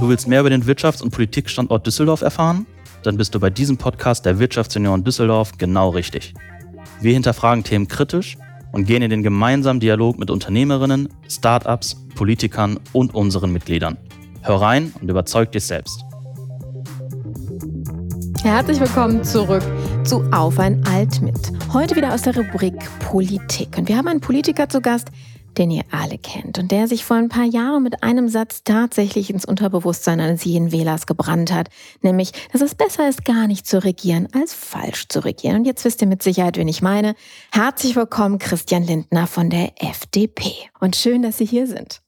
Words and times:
Du 0.00 0.08
willst 0.08 0.26
mehr 0.26 0.40
über 0.40 0.50
den 0.50 0.64
Wirtschafts- 0.64 1.02
und 1.02 1.12
Politikstandort 1.12 1.86
Düsseldorf 1.86 2.22
erfahren? 2.22 2.66
Dann 3.04 3.16
bist 3.16 3.34
du 3.34 3.40
bei 3.40 3.48
diesem 3.48 3.76
Podcast 3.76 4.26
der 4.26 4.38
Wirtschaftsunion 4.38 5.04
Düsseldorf 5.04 5.52
genau 5.56 5.90
richtig. 5.90 6.34
Wir 7.00 7.14
hinterfragen 7.14 7.64
Themen 7.64 7.86
kritisch 7.86 8.36
und 8.72 8.86
gehen 8.86 9.02
in 9.02 9.10
den 9.10 9.22
gemeinsamen 9.22 9.80
Dialog 9.80 10.18
mit 10.18 10.30
Unternehmerinnen, 10.30 11.08
Startups, 11.28 11.96
Politikern 12.16 12.80
und 12.92 13.14
unseren 13.14 13.52
Mitgliedern. 13.52 13.96
Hör 14.42 14.60
rein 14.60 14.92
und 15.00 15.08
überzeug 15.08 15.52
dich 15.52 15.64
selbst. 15.64 16.04
Herzlich 18.42 18.80
willkommen 18.80 19.24
zurück 19.24 19.62
zu 20.04 20.22
Auf 20.32 20.58
ein 20.58 20.84
Alt 20.86 21.22
mit. 21.22 21.52
Heute 21.72 21.96
wieder 21.96 22.12
aus 22.12 22.22
der 22.22 22.36
Rubrik 22.36 22.74
Politik. 22.98 23.78
Und 23.78 23.88
wir 23.88 23.96
haben 23.96 24.08
einen 24.08 24.20
Politiker 24.20 24.68
zu 24.68 24.82
Gast, 24.82 25.10
den 25.58 25.70
ihr 25.70 25.84
alle 25.90 26.18
kennt 26.18 26.58
und 26.58 26.70
der 26.70 26.88
sich 26.88 27.04
vor 27.04 27.16
ein 27.16 27.28
paar 27.28 27.44
Jahren 27.44 27.82
mit 27.82 28.02
einem 28.02 28.28
Satz 28.28 28.62
tatsächlich 28.64 29.30
ins 29.30 29.44
Unterbewusstsein 29.44 30.20
eines 30.20 30.44
jeden 30.44 30.72
Wählers 30.72 31.06
gebrannt 31.06 31.52
hat, 31.52 31.68
nämlich, 32.02 32.32
dass 32.52 32.60
es 32.60 32.74
besser 32.74 33.08
ist, 33.08 33.24
gar 33.24 33.46
nicht 33.46 33.66
zu 33.66 33.82
regieren, 33.82 34.28
als 34.32 34.54
falsch 34.54 35.08
zu 35.08 35.24
regieren. 35.24 35.56
Und 35.56 35.64
jetzt 35.64 35.84
wisst 35.84 36.02
ihr 36.02 36.08
mit 36.08 36.22
Sicherheit, 36.22 36.56
wen 36.56 36.68
ich 36.68 36.82
meine. 36.82 37.14
Herzlich 37.52 37.96
willkommen, 37.96 38.38
Christian 38.38 38.84
Lindner 38.84 39.26
von 39.26 39.50
der 39.50 39.72
FDP. 39.82 40.50
Und 40.80 40.96
schön, 40.96 41.22
dass 41.22 41.38
Sie 41.38 41.46
hier 41.46 41.66
sind. 41.66 42.00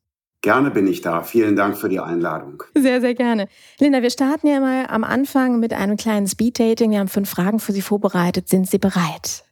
Gerne 0.43 0.71
bin 0.71 0.87
ich 0.87 1.01
da. 1.01 1.23
Vielen 1.24 1.57
Dank 1.57 1.77
für 1.77 1.88
die 1.88 1.99
Einladung. 1.99 2.63
Sehr, 2.74 3.01
sehr 3.01 3.15
gerne. 3.15 3.49
Linda, 3.80 4.01
wir 4.01 4.10
starten 4.10 4.47
ja 4.47 4.60
mal 4.60 4.87
am 4.87 5.02
Anfang 5.02 5.59
mit 5.59 5.73
einem 5.73 5.97
kleinen 5.97 6.29
Speed-Dating. 6.29 6.93
Wir 6.93 7.01
haben 7.01 7.09
fünf 7.09 7.29
Fragen 7.29 7.59
für 7.59 7.73
Sie 7.73 7.83
vorbereitet. 7.83 8.49
Sind 8.49 8.71
Sie 8.71 8.79
bereit? 8.79 9.45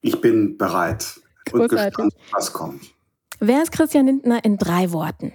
Ich 0.00 0.20
bin 0.20 0.58
bereit 0.58 1.20
Großartig. 1.44 1.98
und 1.98 2.10
gespannt, 2.10 2.14
was 2.32 2.52
kommt. 2.52 2.82
Wer 3.42 3.62
ist 3.62 3.72
Christian 3.72 4.04
Lindner 4.04 4.44
in 4.44 4.58
drei 4.58 4.92
Worten? 4.92 5.32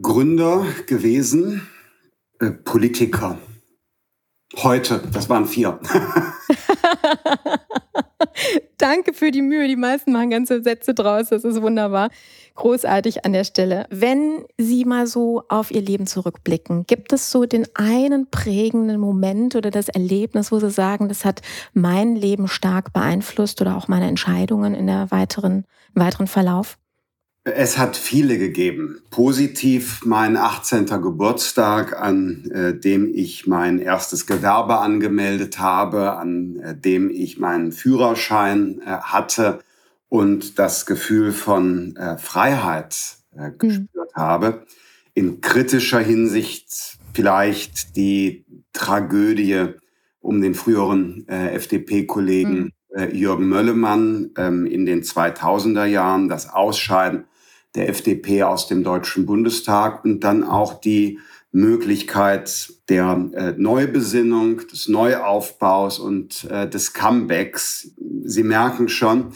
Gründer 0.00 0.64
gewesen, 0.86 1.68
äh, 2.40 2.50
Politiker. 2.50 3.38
Heute, 4.56 5.02
das 5.12 5.28
waren 5.28 5.44
vier. 5.44 5.78
Danke 8.78 9.12
für 9.12 9.30
die 9.30 9.42
Mühe. 9.42 9.68
Die 9.68 9.76
meisten 9.76 10.12
machen 10.12 10.30
ganze 10.30 10.62
Sätze 10.62 10.94
draus. 10.94 11.28
Das 11.28 11.44
ist 11.44 11.60
wunderbar. 11.60 12.08
Großartig 12.54 13.26
an 13.26 13.34
der 13.34 13.44
Stelle. 13.44 13.84
Wenn 13.90 14.46
Sie 14.56 14.86
mal 14.86 15.06
so 15.06 15.42
auf 15.50 15.70
Ihr 15.70 15.82
Leben 15.82 16.06
zurückblicken, 16.06 16.86
gibt 16.86 17.12
es 17.12 17.30
so 17.30 17.44
den 17.44 17.66
einen 17.74 18.30
prägenden 18.30 18.98
Moment 18.98 19.56
oder 19.56 19.70
das 19.70 19.90
Erlebnis, 19.90 20.52
wo 20.52 20.58
Sie 20.58 20.70
sagen, 20.70 21.10
das 21.10 21.26
hat 21.26 21.42
mein 21.74 22.16
Leben 22.16 22.48
stark 22.48 22.94
beeinflusst 22.94 23.60
oder 23.60 23.76
auch 23.76 23.88
meine 23.88 24.08
Entscheidungen 24.08 24.74
in 24.74 24.86
der 24.86 25.10
weiteren, 25.10 25.66
weiteren 25.94 26.28
Verlauf? 26.28 26.78
Es 27.44 27.76
hat 27.76 27.96
viele 27.96 28.38
gegeben. 28.38 29.02
Positiv 29.10 30.04
mein 30.04 30.36
18. 30.36 30.86
Geburtstag, 30.86 32.00
an 32.00 32.48
äh, 32.52 32.72
dem 32.72 33.12
ich 33.12 33.48
mein 33.48 33.80
erstes 33.80 34.28
Gewerbe 34.28 34.78
angemeldet 34.78 35.58
habe, 35.58 36.12
an 36.12 36.60
äh, 36.60 36.76
dem 36.76 37.10
ich 37.10 37.38
meinen 37.38 37.72
Führerschein 37.72 38.80
äh, 38.82 38.90
hatte 38.90 39.58
und 40.08 40.60
das 40.60 40.86
Gefühl 40.86 41.32
von 41.32 41.96
äh, 41.96 42.16
Freiheit 42.16 43.16
äh, 43.36 43.48
mhm. 43.48 43.58
gespürt 43.58 44.10
mhm. 44.14 44.20
habe. 44.20 44.66
In 45.14 45.40
kritischer 45.40 46.00
Hinsicht 46.00 46.98
vielleicht 47.12 47.96
die 47.96 48.44
Tragödie 48.72 49.66
um 50.20 50.40
den 50.40 50.54
früheren 50.54 51.26
äh, 51.26 51.54
FDP-Kollegen 51.54 52.72
mhm. 52.94 53.10
Jürgen 53.10 53.48
Möllemann 53.48 54.30
ähm, 54.36 54.66
in 54.66 54.84
den 54.84 55.02
2000er 55.02 55.86
Jahren, 55.86 56.28
das 56.28 56.50
Ausscheiden 56.50 57.24
der 57.74 57.88
FDP 57.88 58.42
aus 58.42 58.66
dem 58.66 58.84
Deutschen 58.84 59.26
Bundestag 59.26 60.04
und 60.04 60.20
dann 60.20 60.44
auch 60.44 60.80
die 60.80 61.18
Möglichkeit 61.52 62.72
der 62.88 63.30
äh, 63.34 63.52
Neubesinnung, 63.56 64.66
des 64.68 64.88
Neuaufbaus 64.88 65.98
und 65.98 66.44
äh, 66.44 66.68
des 66.68 66.94
Comebacks. 66.94 67.90
Sie 68.24 68.42
merken 68.42 68.88
schon, 68.88 69.32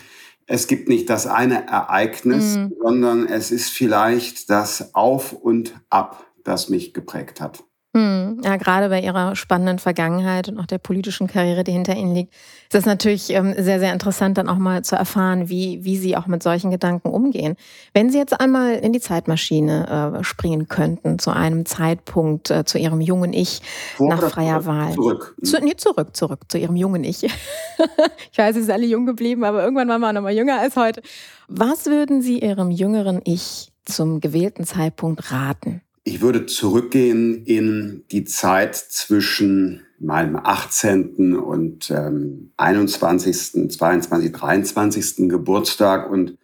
es 0.46 0.66
gibt 0.66 0.88
nicht 0.88 1.10
das 1.10 1.26
eine 1.26 1.66
Ereignis, 1.66 2.56
mhm. 2.56 2.72
sondern 2.80 3.26
es 3.26 3.50
ist 3.50 3.70
vielleicht 3.70 4.48
das 4.48 4.94
Auf 4.94 5.32
und 5.32 5.74
Ab, 5.90 6.24
das 6.44 6.68
mich 6.68 6.94
geprägt 6.94 7.40
hat. 7.40 7.64
Hm, 7.96 8.42
ja, 8.44 8.58
gerade 8.58 8.90
bei 8.90 9.00
Ihrer 9.00 9.34
spannenden 9.36 9.78
Vergangenheit 9.78 10.50
und 10.50 10.58
auch 10.58 10.66
der 10.66 10.76
politischen 10.76 11.28
Karriere, 11.28 11.64
die 11.64 11.72
hinter 11.72 11.96
Ihnen 11.96 12.14
liegt, 12.14 12.34
ist 12.68 12.74
es 12.74 12.84
natürlich 12.84 13.30
ähm, 13.30 13.54
sehr, 13.56 13.80
sehr 13.80 13.94
interessant, 13.94 14.36
dann 14.36 14.50
auch 14.50 14.58
mal 14.58 14.84
zu 14.84 14.96
erfahren, 14.96 15.48
wie, 15.48 15.82
wie 15.82 15.96
Sie 15.96 16.14
auch 16.14 16.26
mit 16.26 16.42
solchen 16.42 16.70
Gedanken 16.70 17.08
umgehen. 17.08 17.56
Wenn 17.94 18.10
Sie 18.10 18.18
jetzt 18.18 18.38
einmal 18.38 18.74
in 18.74 18.92
die 18.92 19.00
Zeitmaschine 19.00 20.18
äh, 20.18 20.24
springen 20.24 20.68
könnten, 20.68 21.18
zu 21.18 21.30
einem 21.30 21.64
Zeitpunkt, 21.64 22.50
äh, 22.50 22.66
zu 22.66 22.76
Ihrem 22.76 23.00
jungen 23.00 23.32
Ich 23.32 23.62
Vor 23.96 24.10
nach 24.10 24.28
freier 24.28 24.66
Wahl. 24.66 24.92
Zurück. 24.92 25.34
Zu, 25.42 25.58
nee, 25.64 25.76
zurück, 25.78 26.14
zurück, 26.14 26.40
zu 26.50 26.58
Ihrem 26.58 26.76
jungen 26.76 27.02
Ich. 27.02 27.22
ich 28.30 28.36
weiß, 28.36 28.56
Sie 28.56 28.60
sind 28.60 28.72
alle 28.72 28.84
jung 28.84 29.06
geblieben, 29.06 29.42
aber 29.42 29.64
irgendwann 29.64 29.88
waren 29.88 30.02
wir 30.02 30.08
auch 30.10 30.12
noch 30.12 30.20
mal 30.20 30.34
jünger 30.34 30.60
als 30.60 30.76
heute. 30.76 31.00
Was 31.48 31.86
würden 31.86 32.20
Sie 32.20 32.40
Ihrem 32.40 32.70
jüngeren 32.70 33.22
Ich 33.24 33.72
zum 33.86 34.20
gewählten 34.20 34.64
Zeitpunkt 34.64 35.32
raten? 35.32 35.80
Ich 36.08 36.20
würde 36.20 36.46
zurückgehen 36.46 37.44
in 37.46 38.04
die 38.12 38.22
Zeit 38.22 38.76
zwischen 38.76 39.82
meinem 39.98 40.36
18. 40.36 41.34
und 41.34 41.90
ähm, 41.90 42.52
21., 42.58 43.72
22., 43.72 44.30
23. 44.30 45.28
Geburtstag 45.28 46.08
und 46.08 46.38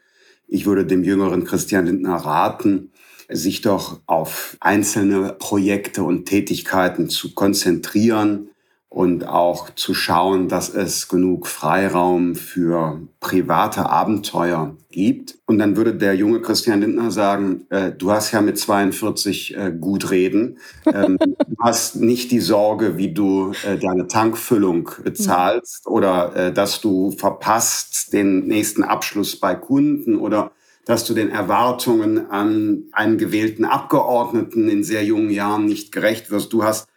ich 0.49 0.67
würde 0.67 0.85
dem 0.85 1.05
jüngeren 1.05 1.45
Christian 1.45 1.87
Lindner 1.87 2.17
raten, 2.17 2.91
sich 3.29 3.61
doch 3.61 4.01
auf 4.07 4.57
einzelne 4.59 5.37
Projekte 5.39 6.03
und 6.03 6.27
Tätigkeiten 6.27 7.09
zu 7.09 7.33
konzentrieren, 7.33 8.49
und 8.93 9.27
auch 9.27 9.71
zu 9.75 9.95
schauen, 9.95 10.49
dass 10.49 10.69
es 10.69 11.09
genug 11.09 11.47
Freiraum 11.47 12.35
für 12.35 13.01
private 13.21 13.89
Abenteuer 13.89 14.77
gibt. 14.91 15.39
Und 15.47 15.59
dann 15.59 15.77
würde 15.77 15.95
der 15.95 16.15
junge 16.15 16.43
Christian 16.43 16.83
Lindner 16.83 17.11
sagen, 17.11 17.65
äh, 17.71 17.93
du 17.93 18.11
hast 18.11 18.33
ja 18.33 18.43
mit 18.43 18.59
42 18.59 19.57
äh, 19.57 19.73
gut 19.73 20.11
reden. 20.11 20.59
Ähm, 20.85 21.17
du 21.21 21.57
hast 21.59 21.97
nicht 21.97 22.31
die 22.31 22.41
Sorge, 22.41 22.99
wie 22.99 23.15
du 23.15 23.53
äh, 23.67 23.79
deine 23.79 24.09
Tankfüllung 24.09 24.91
bezahlst 25.03 25.87
oder 25.87 26.37
äh, 26.37 26.53
dass 26.53 26.83
du 26.83 27.13
verpasst 27.13 28.13
den 28.13 28.47
nächsten 28.47 28.83
Abschluss 28.83 29.41
bei 29.41 29.55
Kunden 29.55 30.17
oder 30.17 30.53
dass 30.85 31.07
du 31.07 31.15
den 31.15 31.31
Erwartungen 31.31 32.31
an 32.31 32.85
einen 32.93 33.17
gewählten 33.17 33.65
Abgeordneten 33.65 34.69
in 34.69 34.85
sehr 34.85 35.05
jungen 35.05 35.31
Jahren 35.31 35.65
nicht 35.65 35.93
gerecht 35.93 36.31
wirst. 36.31 36.53
Du 36.53 36.63
hast 36.63 36.89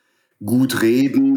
gut 0.43 0.81
reden. 0.81 1.34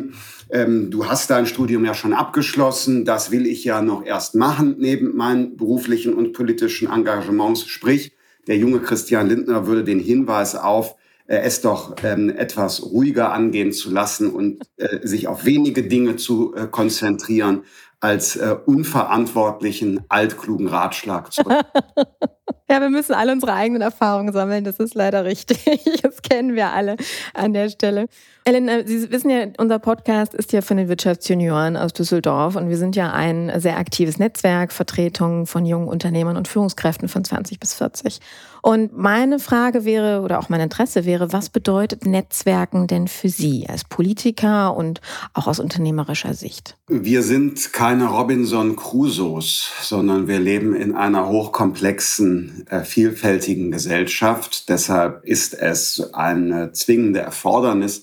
Ähm, 0.50 0.90
du 0.90 1.06
hast 1.06 1.30
dein 1.30 1.46
Studium 1.46 1.84
ja 1.84 1.94
schon 1.94 2.12
abgeschlossen. 2.12 3.04
Das 3.04 3.30
will 3.30 3.46
ich 3.46 3.64
ja 3.64 3.82
noch 3.82 4.04
erst 4.04 4.34
machen 4.34 4.76
neben 4.78 5.16
meinen 5.16 5.56
beruflichen 5.56 6.14
und 6.14 6.32
politischen 6.32 6.90
Engagements. 6.90 7.66
Sprich, 7.66 8.12
der 8.46 8.56
junge 8.56 8.80
Christian 8.80 9.28
Lindner 9.28 9.66
würde 9.66 9.84
den 9.84 10.00
Hinweis 10.00 10.54
auf 10.54 10.96
äh, 11.28 11.38
es 11.40 11.60
doch 11.60 11.94
ähm, 12.02 12.30
etwas 12.30 12.82
ruhiger 12.82 13.32
angehen 13.32 13.72
zu 13.72 13.90
lassen 13.90 14.30
und 14.30 14.62
äh, 14.76 15.06
sich 15.06 15.28
auf 15.28 15.44
wenige 15.44 15.84
Dinge 15.84 16.16
zu 16.16 16.54
äh, 16.54 16.66
konzentrieren, 16.66 17.64
als 18.00 18.36
äh, 18.36 18.56
unverantwortlichen, 18.64 20.00
altklugen 20.08 20.68
Ratschlag 20.68 21.32
zurück. 21.32 21.64
ja, 22.70 22.80
wir 22.80 22.90
müssen 22.90 23.14
alle 23.14 23.32
unsere 23.32 23.52
eigenen 23.52 23.82
Erfahrungen 23.82 24.32
sammeln. 24.32 24.64
Das 24.64 24.78
ist 24.78 24.94
leider 24.94 25.24
richtig. 25.24 25.58
Das 26.02 26.22
kennen 26.22 26.54
wir 26.54 26.72
alle 26.72 26.96
an 27.34 27.52
der 27.52 27.68
Stelle. 27.68 28.06
Ellen, 28.44 28.68
äh, 28.68 28.84
Sie 28.86 29.10
wissen 29.10 29.30
ja, 29.30 29.46
unser 29.58 29.78
Podcast 29.78 30.32
ist 30.32 30.52
ja 30.52 30.62
von 30.62 30.76
den 30.76 30.88
Wirtschaftsjunioren 30.88 31.76
aus 31.76 31.92
Düsseldorf 31.92 32.56
und 32.56 32.68
wir 32.68 32.78
sind 32.78 32.96
ja 32.96 33.12
ein 33.12 33.52
sehr 33.56 33.76
aktives 33.76 34.18
Netzwerk, 34.18 34.72
Vertretung 34.72 35.46
von 35.46 35.66
jungen 35.66 35.88
Unternehmern 35.88 36.36
und 36.36 36.48
Führungskräften 36.48 37.08
von 37.08 37.24
20 37.24 37.60
bis 37.60 37.74
40. 37.74 38.20
Und 38.62 38.96
meine 38.96 39.38
Frage 39.38 39.84
wäre 39.84 40.22
oder 40.22 40.38
auch 40.38 40.48
mein 40.48 40.60
Interesse 40.60 41.04
wäre, 41.04 41.32
was 41.32 41.50
bedeutet 41.50 42.06
Netzwerken 42.06 42.86
denn 42.86 43.08
für 43.08 43.28
Sie 43.28 43.66
als 43.68 43.84
Politiker 43.84 44.74
und 44.74 45.00
auch 45.34 45.46
aus 45.46 45.60
unternehmerischer 45.60 46.34
Sicht? 46.34 46.76
Wir 46.88 47.22
sind 47.22 47.72
keine 47.72 48.06
Robinson 48.06 48.76
Crusoes, 48.76 49.70
sondern 49.82 50.26
wir 50.26 50.40
leben 50.40 50.74
in 50.74 50.94
einer 50.94 51.28
hochkomplexen, 51.28 52.37
äh, 52.68 52.82
vielfältigen 52.82 53.70
Gesellschaft. 53.70 54.68
Deshalb 54.68 55.24
ist 55.24 55.54
es 55.54 56.12
eine 56.14 56.72
zwingende 56.72 57.20
Erfordernis, 57.20 58.02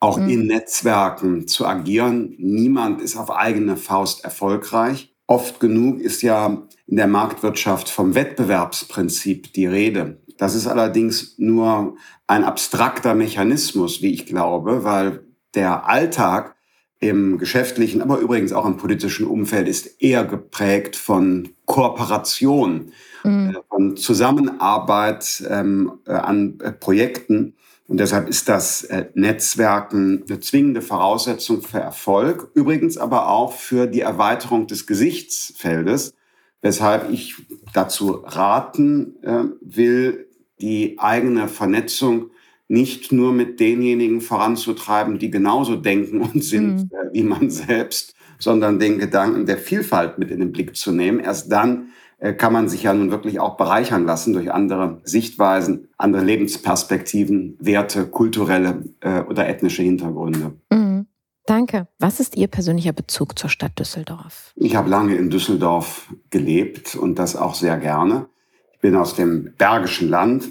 auch 0.00 0.18
mhm. 0.18 0.28
in 0.28 0.46
Netzwerken 0.46 1.46
zu 1.48 1.66
agieren. 1.66 2.34
Niemand 2.38 3.00
ist 3.00 3.16
auf 3.16 3.30
eigene 3.30 3.76
Faust 3.76 4.24
erfolgreich. 4.24 5.14
Oft 5.26 5.60
genug 5.60 6.00
ist 6.00 6.22
ja 6.22 6.66
in 6.86 6.96
der 6.96 7.06
Marktwirtschaft 7.06 7.88
vom 7.88 8.14
Wettbewerbsprinzip 8.14 9.52
die 9.54 9.66
Rede. 9.66 10.20
Das 10.36 10.54
ist 10.54 10.66
allerdings 10.66 11.38
nur 11.38 11.96
ein 12.26 12.44
abstrakter 12.44 13.14
Mechanismus, 13.14 14.02
wie 14.02 14.12
ich 14.12 14.26
glaube, 14.26 14.84
weil 14.84 15.24
der 15.54 15.88
Alltag 15.88 16.54
im 17.00 17.38
geschäftlichen, 17.38 18.02
aber 18.02 18.18
übrigens 18.18 18.52
auch 18.52 18.66
im 18.66 18.76
politischen 18.76 19.26
Umfeld 19.26 19.68
ist 19.68 20.00
eher 20.02 20.24
geprägt 20.24 20.96
von 20.96 21.50
Kooperation, 21.66 22.92
mhm. 23.24 23.50
Äh, 23.50 23.60
von 23.68 23.96
Zusammenarbeit 23.96 25.42
ähm, 25.48 25.98
äh, 26.06 26.12
an 26.12 26.58
äh, 26.60 26.72
Projekten 26.72 27.54
Und 27.86 27.98
deshalb 27.98 28.28
ist 28.28 28.48
das 28.48 28.88
Netzwerken 29.14 30.24
eine 30.26 30.40
zwingende 30.40 30.80
Voraussetzung 30.80 31.60
für 31.60 31.80
Erfolg, 31.80 32.50
übrigens 32.54 32.96
aber 32.96 33.28
auch 33.28 33.52
für 33.52 33.86
die 33.86 34.00
Erweiterung 34.00 34.66
des 34.66 34.86
Gesichtsfeldes, 34.86 36.14
weshalb 36.62 37.10
ich 37.10 37.34
dazu 37.74 38.22
raten 38.24 39.16
äh, 39.22 39.44
will, 39.60 40.28
die 40.60 40.98
eigene 40.98 41.48
Vernetzung 41.48 42.30
nicht 42.68 43.12
nur 43.12 43.34
mit 43.34 43.60
denjenigen 43.60 44.22
voranzutreiben, 44.22 45.18
die 45.18 45.30
genauso 45.30 45.76
denken 45.76 46.22
und 46.22 46.42
sind 46.42 46.76
mhm. 46.76 46.90
Wie 47.12 47.22
man 47.22 47.50
selbst, 47.50 48.14
sondern 48.38 48.78
den 48.78 48.98
Gedanken 48.98 49.46
der 49.46 49.58
Vielfalt 49.58 50.18
mit 50.18 50.30
in 50.30 50.40
den 50.40 50.52
Blick 50.52 50.74
zu 50.74 50.90
nehmen. 50.90 51.20
Erst 51.20 51.52
dann 51.52 51.90
kann 52.32 52.52
man 52.52 52.68
sich 52.68 52.84
ja 52.84 52.94
nun 52.94 53.10
wirklich 53.10 53.40
auch 53.40 53.56
bereichern 53.56 54.04
lassen 54.04 54.32
durch 54.32 54.52
andere 54.52 55.00
Sichtweisen, 55.04 55.88
andere 55.98 56.22
Lebensperspektiven, 56.22 57.56
Werte, 57.60 58.06
kulturelle 58.06 58.84
äh, 59.00 59.22
oder 59.22 59.48
ethnische 59.48 59.82
Hintergründe. 59.82 60.52
Mhm. 60.70 61.06
Danke. 61.46 61.88
Was 61.98 62.20
ist 62.20 62.36
Ihr 62.36 62.48
persönlicher 62.48 62.92
Bezug 62.92 63.38
zur 63.38 63.50
Stadt 63.50 63.78
Düsseldorf? 63.78 64.52
Ich 64.56 64.76
habe 64.76 64.88
lange 64.88 65.14
in 65.16 65.28
Düsseldorf 65.28 66.08
gelebt 66.30 66.96
und 66.96 67.18
das 67.18 67.36
auch 67.36 67.54
sehr 67.54 67.76
gerne. 67.76 68.26
Ich 68.72 68.80
bin 68.80 68.96
aus 68.96 69.14
dem 69.14 69.52
Bergischen 69.58 70.08
Land. 70.08 70.48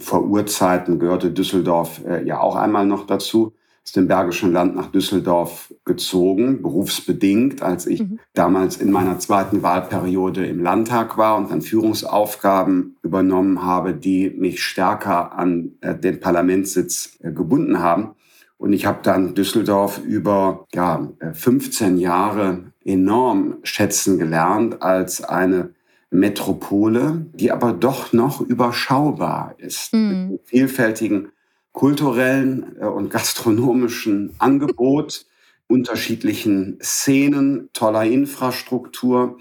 Vor 0.00 0.24
Urzeiten 0.24 0.98
gehörte 0.98 1.30
Düsseldorf 1.32 2.02
äh, 2.06 2.24
ja 2.26 2.40
auch 2.40 2.56
einmal 2.56 2.86
noch 2.86 3.06
dazu 3.06 3.54
aus 3.84 3.92
dem 3.92 4.08
Bergischen 4.08 4.52
Land 4.52 4.74
nach 4.74 4.90
Düsseldorf 4.90 5.72
gezogen, 5.84 6.62
berufsbedingt, 6.62 7.62
als 7.62 7.86
ich 7.86 8.00
mhm. 8.00 8.18
damals 8.32 8.78
in 8.78 8.90
meiner 8.90 9.18
zweiten 9.18 9.62
Wahlperiode 9.62 10.46
im 10.46 10.62
Landtag 10.62 11.18
war 11.18 11.36
und 11.36 11.50
dann 11.50 11.60
Führungsaufgaben 11.60 12.96
übernommen 13.02 13.62
habe, 13.62 13.92
die 13.92 14.30
mich 14.30 14.62
stärker 14.62 15.36
an 15.36 15.72
äh, 15.82 15.94
den 15.94 16.18
Parlamentssitz 16.18 17.18
äh, 17.22 17.30
gebunden 17.30 17.80
haben. 17.80 18.14
Und 18.56 18.72
ich 18.72 18.86
habe 18.86 19.00
dann 19.02 19.34
Düsseldorf 19.34 20.00
über 20.02 20.64
ja, 20.72 21.06
15 21.34 21.98
äh, 21.98 22.00
Jahre 22.00 22.72
enorm 22.84 23.58
schätzen 23.64 24.18
gelernt 24.18 24.80
als 24.82 25.22
eine 25.22 25.74
Metropole, 26.10 27.26
die 27.34 27.50
aber 27.52 27.72
doch 27.72 28.14
noch 28.14 28.40
überschaubar 28.40 29.56
ist. 29.58 29.92
Mhm. 29.92 30.28
Mit 30.30 30.48
vielfältigen 30.48 31.28
kulturellen 31.74 32.76
äh, 32.80 32.86
und 32.86 33.10
gastronomischen 33.10 34.34
Angebot, 34.38 35.26
unterschiedlichen 35.66 36.78
Szenen, 36.82 37.68
toller 37.72 38.04
Infrastruktur, 38.04 39.38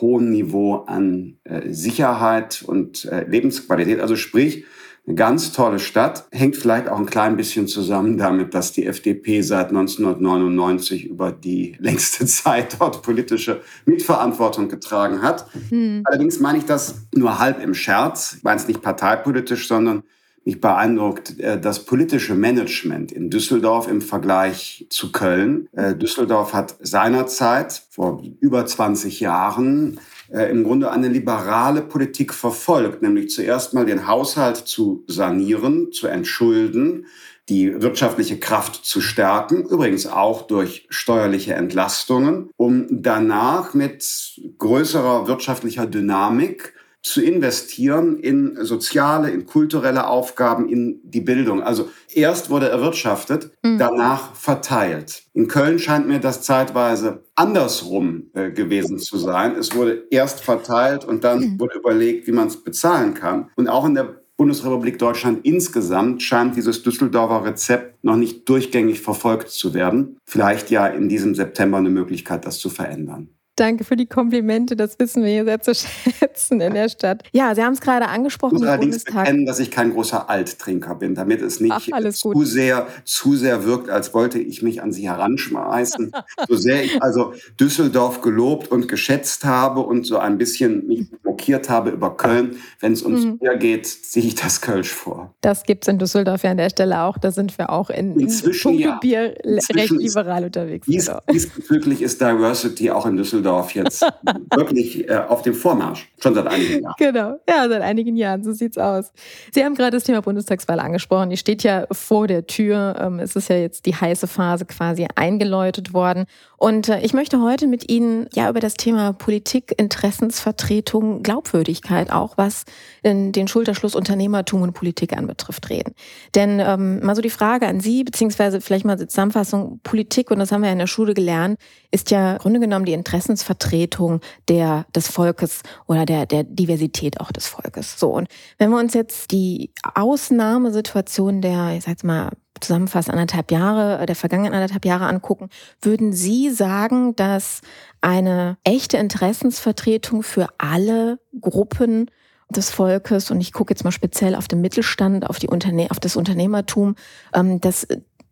hohem 0.00 0.30
Niveau 0.30 0.84
an 0.86 1.38
äh, 1.44 1.70
Sicherheit 1.72 2.64
und 2.66 3.04
äh, 3.04 3.24
Lebensqualität. 3.28 4.00
Also 4.00 4.16
sprich, 4.16 4.64
eine 5.06 5.14
ganz 5.14 5.52
tolle 5.52 5.78
Stadt, 5.78 6.26
hängt 6.32 6.56
vielleicht 6.56 6.88
auch 6.88 6.98
ein 6.98 7.06
klein 7.06 7.36
bisschen 7.36 7.68
zusammen 7.68 8.16
damit, 8.16 8.54
dass 8.54 8.72
die 8.72 8.86
FDP 8.86 9.42
seit 9.42 9.68
1999 9.68 11.04
über 11.04 11.30
die 11.30 11.76
längste 11.78 12.26
Zeit 12.26 12.76
dort 12.80 13.02
politische 13.02 13.60
Mitverantwortung 13.84 14.68
getragen 14.68 15.22
hat. 15.22 15.46
Hm. 15.68 16.02
Allerdings 16.04 16.40
meine 16.40 16.58
ich 16.58 16.64
das 16.64 17.06
nur 17.14 17.38
halb 17.38 17.62
im 17.62 17.74
Scherz. 17.74 18.34
Ich 18.38 18.44
meine 18.44 18.60
es 18.60 18.66
nicht 18.66 18.82
parteipolitisch, 18.82 19.68
sondern 19.68 20.02
mich 20.46 20.60
beeindruckt 20.60 21.38
äh, 21.40 21.60
das 21.60 21.84
politische 21.84 22.34
Management 22.34 23.12
in 23.12 23.28
Düsseldorf 23.28 23.88
im 23.88 24.00
Vergleich 24.00 24.86
zu 24.88 25.12
Köln. 25.12 25.68
Äh, 25.72 25.94
Düsseldorf 25.94 26.54
hat 26.54 26.76
seinerzeit 26.80 27.82
vor 27.90 28.22
über 28.40 28.64
20 28.64 29.20
Jahren 29.20 30.00
äh, 30.32 30.50
im 30.50 30.62
Grunde 30.64 30.90
eine 30.90 31.08
liberale 31.08 31.82
Politik 31.82 32.32
verfolgt, 32.32 33.02
nämlich 33.02 33.30
zuerst 33.30 33.74
mal 33.74 33.84
den 33.84 34.06
Haushalt 34.06 34.56
zu 34.56 35.04
sanieren, 35.08 35.90
zu 35.92 36.06
entschulden, 36.06 37.06
die 37.48 37.80
wirtschaftliche 37.80 38.38
Kraft 38.38 38.84
zu 38.84 39.00
stärken, 39.00 39.64
übrigens 39.64 40.06
auch 40.06 40.42
durch 40.42 40.86
steuerliche 40.90 41.54
Entlastungen, 41.54 42.50
um 42.56 42.86
danach 42.90 43.74
mit 43.74 44.40
größerer 44.58 45.28
wirtschaftlicher 45.28 45.86
Dynamik 45.86 46.75
zu 47.06 47.22
investieren 47.22 48.18
in 48.18 48.58
soziale, 48.64 49.30
in 49.30 49.46
kulturelle 49.46 50.08
Aufgaben, 50.08 50.68
in 50.68 50.98
die 51.04 51.20
Bildung. 51.20 51.62
Also 51.62 51.88
erst 52.12 52.50
wurde 52.50 52.68
erwirtschaftet, 52.68 53.52
mhm. 53.62 53.78
danach 53.78 54.34
verteilt. 54.34 55.22
In 55.32 55.46
Köln 55.46 55.78
scheint 55.78 56.08
mir 56.08 56.18
das 56.18 56.42
zeitweise 56.42 57.22
andersrum 57.36 58.24
äh, 58.34 58.50
gewesen 58.50 58.98
zu 58.98 59.18
sein. 59.18 59.54
Es 59.54 59.72
wurde 59.76 60.02
erst 60.10 60.40
verteilt 60.40 61.04
und 61.04 61.22
dann 61.22 61.38
mhm. 61.38 61.60
wurde 61.60 61.78
überlegt, 61.78 62.26
wie 62.26 62.32
man 62.32 62.48
es 62.48 62.64
bezahlen 62.64 63.14
kann. 63.14 63.50
Und 63.54 63.68
auch 63.68 63.86
in 63.86 63.94
der 63.94 64.22
Bundesrepublik 64.36 64.98
Deutschland 64.98 65.46
insgesamt 65.46 66.24
scheint 66.24 66.56
dieses 66.56 66.82
Düsseldorfer 66.82 67.44
Rezept 67.44 68.02
noch 68.02 68.16
nicht 68.16 68.48
durchgängig 68.48 69.00
verfolgt 69.00 69.50
zu 69.50 69.74
werden. 69.74 70.18
Vielleicht 70.26 70.72
ja 70.72 70.88
in 70.88 71.08
diesem 71.08 71.36
September 71.36 71.78
eine 71.78 71.90
Möglichkeit, 71.90 72.44
das 72.46 72.58
zu 72.58 72.68
verändern. 72.68 73.28
Danke 73.56 73.84
für 73.84 73.96
die 73.96 74.04
Komplimente, 74.04 74.76
das 74.76 74.98
wissen 74.98 75.24
wir 75.24 75.30
hier 75.30 75.44
sehr 75.46 75.60
zu 75.62 75.74
schätzen 75.74 76.60
in 76.60 76.74
der 76.74 76.90
Stadt. 76.90 77.22
Ja, 77.32 77.54
Sie 77.54 77.62
haben 77.62 77.72
es 77.72 77.80
gerade 77.80 78.06
angesprochen. 78.06 78.56
Ich 78.56 78.60
muss 78.60 78.68
allerdings 78.68 79.04
bekennen, 79.04 79.46
dass 79.46 79.58
ich 79.58 79.70
kein 79.70 79.94
großer 79.94 80.28
Alttrinker 80.28 80.94
bin, 80.94 81.14
damit 81.14 81.40
es 81.40 81.58
nicht 81.58 81.72
Ach, 81.72 82.10
zu, 82.10 82.44
sehr, 82.44 82.86
zu 83.04 83.34
sehr 83.34 83.64
wirkt, 83.64 83.88
als 83.88 84.12
wollte 84.12 84.38
ich 84.38 84.62
mich 84.62 84.82
an 84.82 84.92
Sie 84.92 85.08
heranschmeißen. 85.08 86.12
so 86.48 86.54
sehr 86.54 86.84
ich 86.84 87.02
also 87.02 87.32
Düsseldorf 87.58 88.20
gelobt 88.20 88.70
und 88.70 88.88
geschätzt 88.88 89.46
habe 89.46 89.80
und 89.80 90.04
so 90.04 90.18
ein 90.18 90.36
bisschen 90.36 90.86
mich 90.86 91.06
mokiert 91.24 91.70
habe 91.70 91.90
über 91.90 92.14
Köln, 92.14 92.56
wenn 92.80 92.92
es 92.92 93.02
ums 93.02 93.24
mhm. 93.24 93.38
Bier 93.38 93.56
geht, 93.56 93.86
ziehe 93.86 94.26
ich 94.26 94.34
das 94.34 94.60
Kölsch 94.60 94.90
vor. 94.90 95.34
Das 95.40 95.62
gibt 95.62 95.84
es 95.84 95.88
in 95.88 95.98
Düsseldorf 95.98 96.42
ja 96.42 96.50
an 96.50 96.58
der 96.58 96.68
Stelle 96.68 97.00
auch. 97.00 97.16
Da 97.16 97.30
sind 97.30 97.56
wir 97.56 97.70
auch 97.70 97.88
in, 97.88 98.20
Inzwischen, 98.20 98.74
in 98.74 98.80
ja. 98.80 98.98
Bier 99.00 99.34
recht 99.44 99.92
liberal 99.92 100.44
unterwegs. 100.44 100.86
Dies, 100.86 101.06
genau. 101.06 101.20
diesbezüglich 101.32 102.02
ist 102.02 102.20
Diversity 102.20 102.90
auch 102.90 103.06
in 103.06 103.16
Düsseldorf 103.16 103.45
Düsseldorf 103.46 103.74
jetzt 103.74 104.02
wirklich 104.54 105.08
äh, 105.08 105.16
auf 105.28 105.42
dem 105.42 105.54
Vormarsch, 105.54 106.08
schon 106.18 106.34
seit 106.34 106.46
einigen 106.46 106.82
Jahren. 106.82 106.94
Genau, 106.98 107.38
ja, 107.48 107.68
seit 107.68 107.82
einigen 107.82 108.16
Jahren, 108.16 108.42
so 108.42 108.52
sieht's 108.52 108.78
aus. 108.78 109.12
Sie 109.52 109.64
haben 109.64 109.74
gerade 109.74 109.92
das 109.92 110.04
Thema 110.04 110.22
Bundestagswahl 110.22 110.80
angesprochen. 110.80 111.30
Die 111.30 111.36
steht 111.36 111.62
ja 111.62 111.86
vor 111.92 112.26
der 112.26 112.46
Tür. 112.46 112.96
Ähm, 112.98 113.18
es 113.20 113.36
ist 113.36 113.48
ja 113.48 113.56
jetzt 113.56 113.86
die 113.86 113.94
heiße 113.94 114.26
Phase 114.26 114.64
quasi 114.64 115.06
eingeläutet 115.14 115.94
worden. 115.94 116.26
Und 116.58 116.88
äh, 116.88 117.00
ich 117.00 117.12
möchte 117.12 117.40
heute 117.40 117.66
mit 117.66 117.90
Ihnen 117.90 118.28
ja 118.34 118.48
über 118.50 118.60
das 118.60 118.74
Thema 118.74 119.12
Politik, 119.12 119.74
Interessensvertretung, 119.76 121.22
Glaubwürdigkeit 121.22 122.10
auch, 122.10 122.36
was 122.36 122.64
den 123.04 123.46
Schulterschluss 123.46 123.94
Unternehmertum 123.94 124.62
und 124.62 124.72
Politik 124.72 125.16
anbetrifft, 125.16 125.70
reden. 125.70 125.94
Denn 126.34 126.60
ähm, 126.60 127.04
mal 127.04 127.14
so 127.14 127.22
die 127.22 127.30
Frage 127.30 127.66
an 127.68 127.80
Sie, 127.80 128.02
beziehungsweise 128.02 128.60
vielleicht 128.60 128.84
mal 128.84 128.96
die 128.96 129.06
Zusammenfassung, 129.06 129.80
Politik, 129.84 130.30
und 130.30 130.40
das 130.40 130.50
haben 130.50 130.62
wir 130.62 130.68
ja 130.68 130.72
in 130.72 130.78
der 130.78 130.86
Schule 130.88 131.14
gelernt, 131.14 131.58
ist 131.92 132.10
ja 132.10 132.32
im 132.32 132.38
Grunde 132.38 132.60
genommen 132.60 132.84
die 132.84 132.94
Interessensvertretung 133.36 134.20
der, 134.48 134.86
des 134.94 135.08
Volkes 135.08 135.62
oder 135.86 136.06
der, 136.06 136.26
der 136.26 136.44
Diversität 136.44 137.20
auch 137.20 137.30
des 137.32 137.46
Volkes. 137.46 137.98
So, 137.98 138.10
und 138.12 138.28
wenn 138.58 138.70
wir 138.70 138.78
uns 138.78 138.94
jetzt 138.94 139.30
die 139.30 139.72
Ausnahmesituation 139.94 141.42
der, 141.42 141.74
ich 141.76 141.84
sag's 141.84 142.02
mal, 142.02 142.30
zusammenfassend 142.60 143.12
anderthalb 143.12 143.52
Jahre, 143.52 144.06
der 144.06 144.16
vergangenen 144.16 144.54
anderthalb 144.54 144.86
Jahre 144.86 145.06
angucken, 145.06 145.50
würden 145.82 146.14
Sie 146.14 146.48
sagen, 146.50 147.14
dass 147.14 147.60
eine 148.00 148.56
echte 148.64 148.96
Interessensvertretung 148.96 150.22
für 150.22 150.48
alle 150.56 151.18
Gruppen 151.38 152.10
des 152.48 152.70
Volkes, 152.70 153.30
und 153.30 153.40
ich 153.42 153.52
gucke 153.52 153.74
jetzt 153.74 153.84
mal 153.84 153.92
speziell 153.92 154.34
auf 154.34 154.48
den 154.48 154.62
Mittelstand, 154.62 155.28
auf, 155.28 155.38
die 155.38 155.48
Unterne 155.48 155.90
auf 155.90 156.00
das 156.00 156.16
Unternehmertum, 156.16 156.94
ähm, 157.34 157.60
dass 157.60 157.86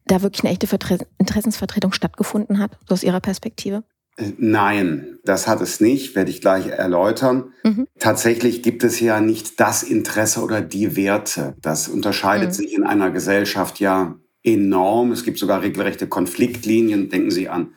da 0.07 0.23
wirklich 0.23 0.45
eine 0.45 0.53
echte 0.53 0.67
Vertre 0.67 0.99
Interessensvertretung 1.19 1.93
stattgefunden 1.93 2.59
hat, 2.59 2.79
so 2.89 2.95
aus 2.95 3.03
Ihrer 3.03 3.21
Perspektive? 3.21 3.83
Äh, 4.17 4.33
nein, 4.39 5.19
das 5.25 5.47
hat 5.49 5.61
es 5.61 5.81
nicht, 5.81 6.15
werde 6.15 6.31
ich 6.31 6.41
gleich 6.41 6.69
erläutern. 6.69 7.53
Mhm. 7.65 7.87
Tatsächlich 7.99 8.63
gibt 8.63 8.85
es 8.85 9.01
ja 9.01 9.21
nicht 9.21 9.61
das 9.61 9.83
Interesse 9.83 10.43
oder 10.43 10.61
die 10.61 10.97
Werte. 10.97 11.57
Das 11.61 11.89
unterscheidet 11.89 12.49
mhm. 12.49 12.53
sich 12.53 12.75
in 12.75 12.85
einer 12.85 13.11
Gesellschaft 13.11 13.81
ja 13.81 14.17
enorm. 14.43 15.13
Es 15.13 15.25
gibt 15.25 15.39
sogar 15.39 15.63
regelrechte 15.63 16.07
Konfliktlinien. 16.07 17.09
Denken 17.09 17.31
Sie 17.31 17.49
an 17.49 17.69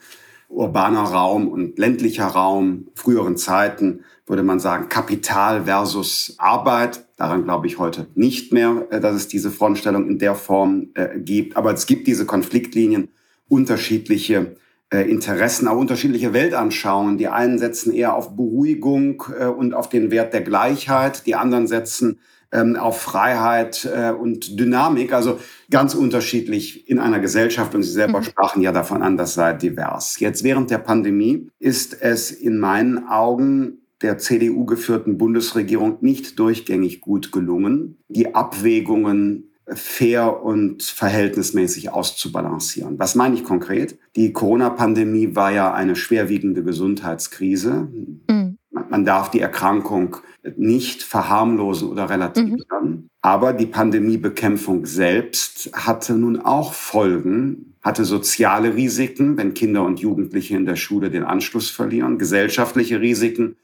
urbaner 0.48 1.02
Raum 1.02 1.48
und 1.48 1.78
ländlicher 1.78 2.26
Raum. 2.26 2.88
Früheren 2.94 3.36
Zeiten 3.36 4.04
würde 4.26 4.42
man 4.42 4.60
sagen 4.60 4.88
Kapital 4.88 5.64
versus 5.64 6.34
Arbeit. 6.38 7.06
Daran 7.16 7.44
glaube 7.44 7.66
ich 7.66 7.78
heute 7.78 8.06
nicht 8.14 8.52
mehr, 8.52 8.86
äh, 8.90 9.00
dass 9.00 9.14
es 9.14 9.28
diese 9.28 9.50
Frontstellung 9.50 10.08
in 10.08 10.18
der 10.18 10.34
Form 10.34 10.88
äh, 10.94 11.18
gibt. 11.18 11.56
Aber 11.56 11.72
es 11.72 11.86
gibt 11.86 12.06
diese 12.06 12.26
Konfliktlinien, 12.26 13.08
unterschiedliche 13.48 14.56
Interessen, 14.90 15.68
auch 15.68 15.76
unterschiedliche 15.76 16.32
Weltanschauungen. 16.32 17.18
Die 17.18 17.28
einen 17.28 17.58
setzen 17.58 17.92
eher 17.92 18.14
auf 18.14 18.34
Beruhigung 18.36 19.22
äh, 19.38 19.44
und 19.44 19.74
auf 19.74 19.88
den 19.88 20.10
Wert 20.10 20.32
der 20.32 20.40
Gleichheit, 20.40 21.26
die 21.26 21.34
anderen 21.34 21.66
setzen 21.66 22.20
ähm, 22.52 22.76
auf 22.76 23.00
Freiheit 23.00 23.84
äh, 23.84 24.10
und 24.10 24.58
Dynamik. 24.58 25.12
Also 25.12 25.38
ganz 25.70 25.94
unterschiedlich 25.94 26.88
in 26.88 26.98
einer 26.98 27.20
Gesellschaft. 27.20 27.74
Und 27.74 27.82
Sie 27.82 27.92
selber 27.92 28.20
mhm. 28.20 28.24
sprachen 28.24 28.62
ja 28.62 28.72
davon 28.72 29.02
an, 29.02 29.16
das 29.16 29.34
sei 29.34 29.52
divers. 29.52 30.18
Jetzt 30.20 30.42
während 30.42 30.70
der 30.70 30.78
Pandemie 30.78 31.50
ist 31.58 32.00
es 32.00 32.30
in 32.30 32.58
meinen 32.58 33.06
Augen 33.08 33.82
der 34.00 34.18
CDU 34.18 34.64
geführten 34.64 35.18
Bundesregierung 35.18 35.98
nicht 36.00 36.38
durchgängig 36.38 37.00
gut 37.00 37.32
gelungen, 37.32 37.98
die 38.08 38.34
Abwägungen 38.34 39.47
fair 39.74 40.42
und 40.42 40.82
verhältnismäßig 40.82 41.90
auszubalancieren. 41.90 42.98
Was 42.98 43.14
meine 43.14 43.34
ich 43.34 43.44
konkret? 43.44 43.98
Die 44.16 44.32
Corona-Pandemie 44.32 45.34
war 45.34 45.52
ja 45.52 45.72
eine 45.72 45.96
schwerwiegende 45.96 46.62
Gesundheitskrise. 46.62 47.88
Mhm. 48.28 48.58
Man 48.70 49.04
darf 49.04 49.30
die 49.30 49.40
Erkrankung 49.40 50.16
nicht 50.56 51.02
verharmlosen 51.02 51.88
oder 51.88 52.08
relativieren. 52.08 52.58
Mhm. 52.82 53.10
Aber 53.20 53.52
die 53.52 53.66
Pandemiebekämpfung 53.66 54.86
selbst 54.86 55.70
hatte 55.72 56.14
nun 56.14 56.40
auch 56.40 56.72
Folgen, 56.72 57.74
hatte 57.82 58.04
soziale 58.04 58.74
Risiken, 58.74 59.36
wenn 59.36 59.54
Kinder 59.54 59.84
und 59.84 60.00
Jugendliche 60.00 60.56
in 60.56 60.66
der 60.66 60.76
Schule 60.76 61.10
den 61.10 61.24
Anschluss 61.24 61.70
verlieren, 61.70 62.18
gesellschaftliche 62.18 63.00
Risiken, 63.00 63.56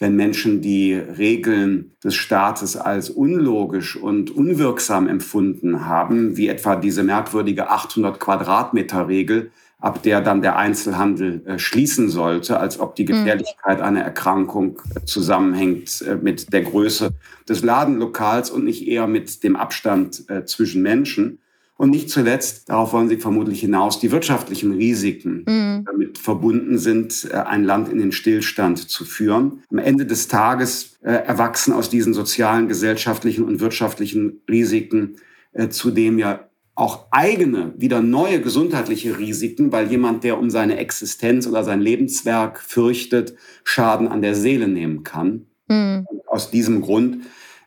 wenn 0.00 0.16
Menschen 0.16 0.62
die 0.62 0.94
Regeln 0.94 1.92
des 2.02 2.14
Staates 2.14 2.76
als 2.76 3.10
unlogisch 3.10 3.96
und 3.96 4.30
unwirksam 4.30 5.06
empfunden 5.06 5.86
haben, 5.86 6.36
wie 6.38 6.48
etwa 6.48 6.74
diese 6.74 7.02
merkwürdige 7.02 7.70
800 7.70 8.18
Quadratmeter 8.18 9.08
Regel, 9.08 9.50
ab 9.78 10.02
der 10.02 10.22
dann 10.22 10.40
der 10.40 10.56
Einzelhandel 10.56 11.42
äh, 11.46 11.58
schließen 11.58 12.08
sollte, 12.08 12.58
als 12.58 12.80
ob 12.80 12.94
die 12.94 13.04
mhm. 13.04 13.08
Gefährlichkeit 13.08 13.80
einer 13.80 14.00
Erkrankung 14.00 14.80
äh, 14.94 15.04
zusammenhängt 15.04 16.02
äh, 16.02 16.16
mit 16.16 16.52
der 16.52 16.62
Größe 16.62 17.10
des 17.48 17.62
Ladenlokals 17.62 18.50
und 18.50 18.64
nicht 18.64 18.88
eher 18.88 19.06
mit 19.06 19.42
dem 19.42 19.56
Abstand 19.56 20.24
zwischen 20.46 20.82
Menschen. 20.82 21.40
Und 21.80 21.88
nicht 21.88 22.10
zuletzt, 22.10 22.68
darauf 22.68 22.92
wollen 22.92 23.08
Sie 23.08 23.16
vermutlich 23.16 23.60
hinaus, 23.60 24.00
die 24.00 24.10
wirtschaftlichen 24.12 24.72
Risiken 24.72 25.46
mhm. 25.48 25.84
damit 25.86 26.18
verbunden 26.18 26.76
sind, 26.76 27.26
äh, 27.32 27.36
ein 27.36 27.64
Land 27.64 27.88
in 27.88 27.96
den 27.96 28.12
Stillstand 28.12 28.90
zu 28.90 29.06
führen. 29.06 29.62
Am 29.70 29.78
Ende 29.78 30.04
des 30.04 30.28
Tages 30.28 30.98
äh, 31.00 31.10
erwachsen 31.10 31.72
aus 31.72 31.88
diesen 31.88 32.12
sozialen, 32.12 32.68
gesellschaftlichen 32.68 33.44
und 33.44 33.60
wirtschaftlichen 33.60 34.42
Risiken 34.46 35.16
äh, 35.52 35.70
zudem 35.70 36.18
ja 36.18 36.50
auch 36.74 37.06
eigene, 37.12 37.72
wieder 37.78 38.02
neue 38.02 38.42
gesundheitliche 38.42 39.18
Risiken, 39.18 39.72
weil 39.72 39.90
jemand, 39.90 40.22
der 40.22 40.38
um 40.38 40.50
seine 40.50 40.76
Existenz 40.76 41.46
oder 41.46 41.64
sein 41.64 41.80
Lebenswerk 41.80 42.60
fürchtet, 42.60 43.36
Schaden 43.64 44.06
an 44.06 44.20
der 44.20 44.34
Seele 44.34 44.68
nehmen 44.68 45.02
kann. 45.02 45.46
Mhm. 45.66 46.06
Aus 46.26 46.50
diesem 46.50 46.82
Grund 46.82 47.22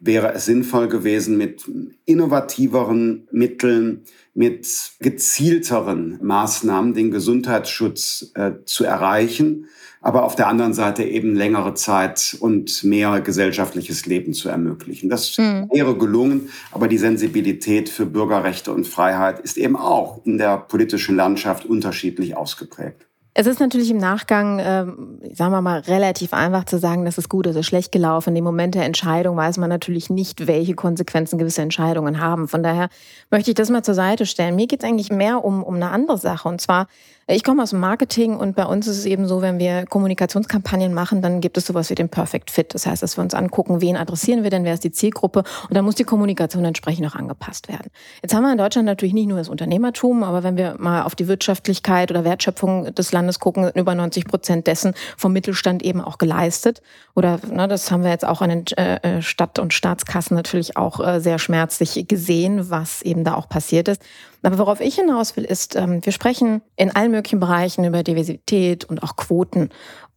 wäre 0.05 0.33
es 0.33 0.45
sinnvoll 0.45 0.89
gewesen, 0.89 1.37
mit 1.37 1.63
innovativeren 2.05 3.27
Mitteln, 3.31 4.01
mit 4.33 4.67
gezielteren 4.99 6.19
Maßnahmen 6.21 6.93
den 6.93 7.09
Gesundheitsschutz 7.09 8.31
äh, 8.35 8.51
zu 8.65 8.83
erreichen, 8.83 9.67
aber 10.01 10.25
auf 10.25 10.35
der 10.35 10.47
anderen 10.47 10.73
Seite 10.73 11.03
eben 11.03 11.35
längere 11.35 11.73
Zeit 11.75 12.35
und 12.41 12.83
mehr 12.83 13.21
gesellschaftliches 13.21 14.05
Leben 14.05 14.33
zu 14.33 14.49
ermöglichen. 14.49 15.09
Das 15.09 15.37
mhm. 15.37 15.69
wäre 15.71 15.97
gelungen, 15.97 16.49
aber 16.71 16.89
die 16.89 16.97
Sensibilität 16.97 17.87
für 17.87 18.05
Bürgerrechte 18.05 18.73
und 18.73 18.85
Freiheit 18.85 19.39
ist 19.39 19.57
eben 19.57 19.77
auch 19.77 20.25
in 20.25 20.37
der 20.37 20.57
politischen 20.57 21.15
Landschaft 21.15 21.65
unterschiedlich 21.65 22.35
ausgeprägt. 22.35 23.07
Es 23.35 23.47
ist 23.47 23.59
natürlich 23.59 23.89
im 23.89 23.97
Nachgang, 23.97 24.59
äh, 24.59 24.85
sagen 25.33 25.51
wir 25.51 25.61
mal, 25.61 25.79
relativ 25.79 26.33
einfach 26.33 26.65
zu 26.65 26.77
sagen, 26.77 27.03
das 27.03 27.17
ist 27.17 27.29
gut, 27.29 27.47
das 27.47 27.55
ist 27.55 27.65
schlecht 27.65 27.91
gelaufen. 27.91 28.29
In 28.29 28.35
dem 28.35 28.43
Moment 28.43 28.75
der 28.75 28.85
Entscheidung 28.85 29.35
weiß 29.35 29.57
man 29.57 29.69
natürlich 29.69 30.11
nicht, 30.11 30.45
welche 30.45 30.75
Konsequenzen 30.75 31.39
gewisse 31.39 31.63
Entscheidungen 31.63 32.19
haben. 32.19 32.47
Von 32.47 32.61
daher 32.61 32.89
möchte 33.31 33.49
ich 33.49 33.55
das 33.55 33.71
mal 33.71 33.81
zur 33.81 33.95
Seite 33.95 34.27
stellen. 34.27 34.55
Mir 34.55 34.67
geht 34.67 34.83
es 34.83 34.89
eigentlich 34.89 35.11
mehr 35.11 35.43
um, 35.43 35.63
um 35.63 35.75
eine 35.75 35.89
andere 35.89 36.19
Sache. 36.19 36.47
Und 36.47 36.61
zwar 36.61 36.87
ich 37.25 37.45
komme 37.45 37.63
aus 37.63 37.69
dem 37.69 37.79
Marketing 37.79 38.35
und 38.35 38.53
bei 38.57 38.65
uns 38.65 38.85
ist 38.85 38.97
es 38.97 39.05
eben 39.05 39.27
so, 39.27 39.41
wenn 39.41 39.57
wir 39.57 39.85
Kommunikationskampagnen 39.85 40.93
machen, 40.93 41.21
dann 41.21 41.39
gibt 41.39 41.57
es 41.57 41.65
sowas 41.65 41.89
wie 41.89 41.95
den 41.95 42.09
Perfect 42.09 42.51
Fit. 42.51 42.73
Das 42.73 42.85
heißt, 42.85 43.01
dass 43.01 43.17
wir 43.17 43.23
uns 43.23 43.33
angucken, 43.33 43.79
wen 43.79 43.95
adressieren 43.95 44.43
wir 44.43 44.49
denn, 44.49 44.65
wer 44.65 44.73
ist 44.73 44.83
die 44.83 44.91
Zielgruppe 44.91 45.43
und 45.69 45.73
dann 45.73 45.85
muss 45.85 45.95
die 45.95 46.03
Kommunikation 46.03 46.65
entsprechend 46.65 47.07
auch 47.07 47.15
angepasst 47.15 47.69
werden. 47.69 47.89
Jetzt 48.21 48.33
haben 48.33 48.43
wir 48.43 48.51
in 48.51 48.57
Deutschland 48.57 48.87
natürlich 48.87 49.13
nicht 49.13 49.27
nur 49.27 49.37
das 49.37 49.47
Unternehmertum, 49.47 50.23
aber 50.23 50.43
wenn 50.43 50.57
wir 50.57 50.75
mal 50.79 51.03
auf 51.03 51.15
die 51.15 51.29
Wirtschaftlichkeit 51.29 52.11
oder 52.11 52.25
Wertschöpfung 52.25 52.93
des 52.93 53.13
Landes 53.13 53.22
gucken, 53.39 53.69
über 53.73 53.95
90 53.95 54.25
Prozent 54.25 54.67
dessen 54.67 54.93
vom 55.17 55.33
Mittelstand 55.33 55.83
eben 55.83 56.01
auch 56.01 56.17
geleistet. 56.17 56.81
Oder 57.15 57.39
ne, 57.49 57.67
das 57.67 57.91
haben 57.91 58.03
wir 58.03 58.11
jetzt 58.11 58.25
auch 58.25 58.41
an 58.41 58.49
den 58.49 58.65
äh, 58.77 59.17
äh 59.17 59.21
Stadt- 59.21 59.59
und 59.59 59.73
Staatskassen 59.73 60.35
natürlich 60.35 60.77
auch 60.77 60.99
äh, 60.99 61.19
sehr 61.19 61.39
schmerzlich 61.39 62.07
gesehen, 62.07 62.69
was 62.69 63.01
eben 63.01 63.23
da 63.23 63.35
auch 63.35 63.49
passiert 63.49 63.87
ist. 63.87 64.01
Aber 64.43 64.57
worauf 64.57 64.81
ich 64.81 64.95
hinaus 64.95 65.37
will, 65.37 65.45
ist, 65.45 65.75
ähm, 65.75 66.05
wir 66.05 66.11
sprechen 66.11 66.61
in 66.75 66.93
allen 66.93 67.11
möglichen 67.11 67.39
Bereichen 67.39 67.85
über 67.85 68.03
Diversität 68.03 68.83
und 68.83 69.01
auch 69.01 69.15
Quoten. 69.15 69.69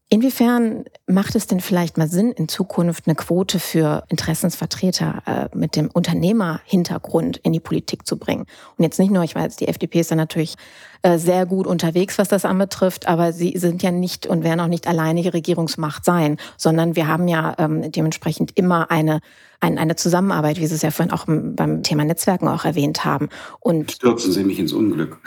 Inwiefern 0.09 0.85
macht 1.09 1.35
es 1.35 1.49
denn 1.49 1.59
vielleicht 1.59 1.99
mal 1.99 2.07
Sinn, 2.07 2.31
in 2.31 2.47
Zukunft 2.49 3.09
eine 3.09 3.17
Quote 3.17 3.59
für 3.59 4.05
Interessensvertreter 4.09 5.23
äh, 5.27 5.57
mit 5.57 5.75
dem 5.75 5.91
Unternehmerhintergrund 5.91 7.39
in 7.39 7.53
die 7.53 7.59
Politik 7.59 8.07
zu 8.07 8.17
bringen? 8.17 8.47
Und 8.77 8.85
jetzt 8.85 9.01
nicht 9.01 9.11
nur, 9.11 9.25
ich 9.25 9.35
weiß, 9.35 9.57
die 9.57 9.67
FDP 9.67 9.99
ist 9.99 10.13
da 10.13 10.15
natürlich 10.15 10.55
äh, 11.03 11.19
sehr 11.19 11.45
gut 11.45 11.67
unterwegs, 11.67 12.19
was 12.19 12.29
das 12.29 12.45
anbetrifft, 12.45 13.09
aber 13.09 13.33
sie 13.33 13.59
sind 13.59 13.83
ja 13.83 13.91
nicht 13.91 14.29
und 14.29 14.45
werden 14.45 14.61
auch 14.61 14.69
nicht 14.69 14.87
alleinige 14.87 15.35
Regierungsmacht 15.35 16.05
sein, 16.05 16.37
sondern 16.57 16.95
wir 16.95 17.09
haben 17.09 17.27
ja 17.27 17.57
ähm, 17.59 17.91
dementsprechend 17.91 18.57
immer 18.57 18.93
eine 18.93 19.21
ein, 19.61 19.79
eine 19.79 19.97
Zusammenarbeit, 19.97 20.61
wie 20.61 20.67
Sie 20.67 20.75
es 20.75 20.83
ja 20.83 20.91
vorhin 20.91 21.13
auch 21.13 21.25
beim 21.27 21.83
Thema 21.83 22.05
Netzwerken 22.05 22.49
auch 22.49 22.65
erwähnt 22.65 23.05
haben. 23.05 23.29
Und 23.61 23.93
Stürzen 23.93 24.33
Sie 24.33 24.45
mich 24.45 24.59
ins 24.59 24.73
Unglück. 24.73 25.19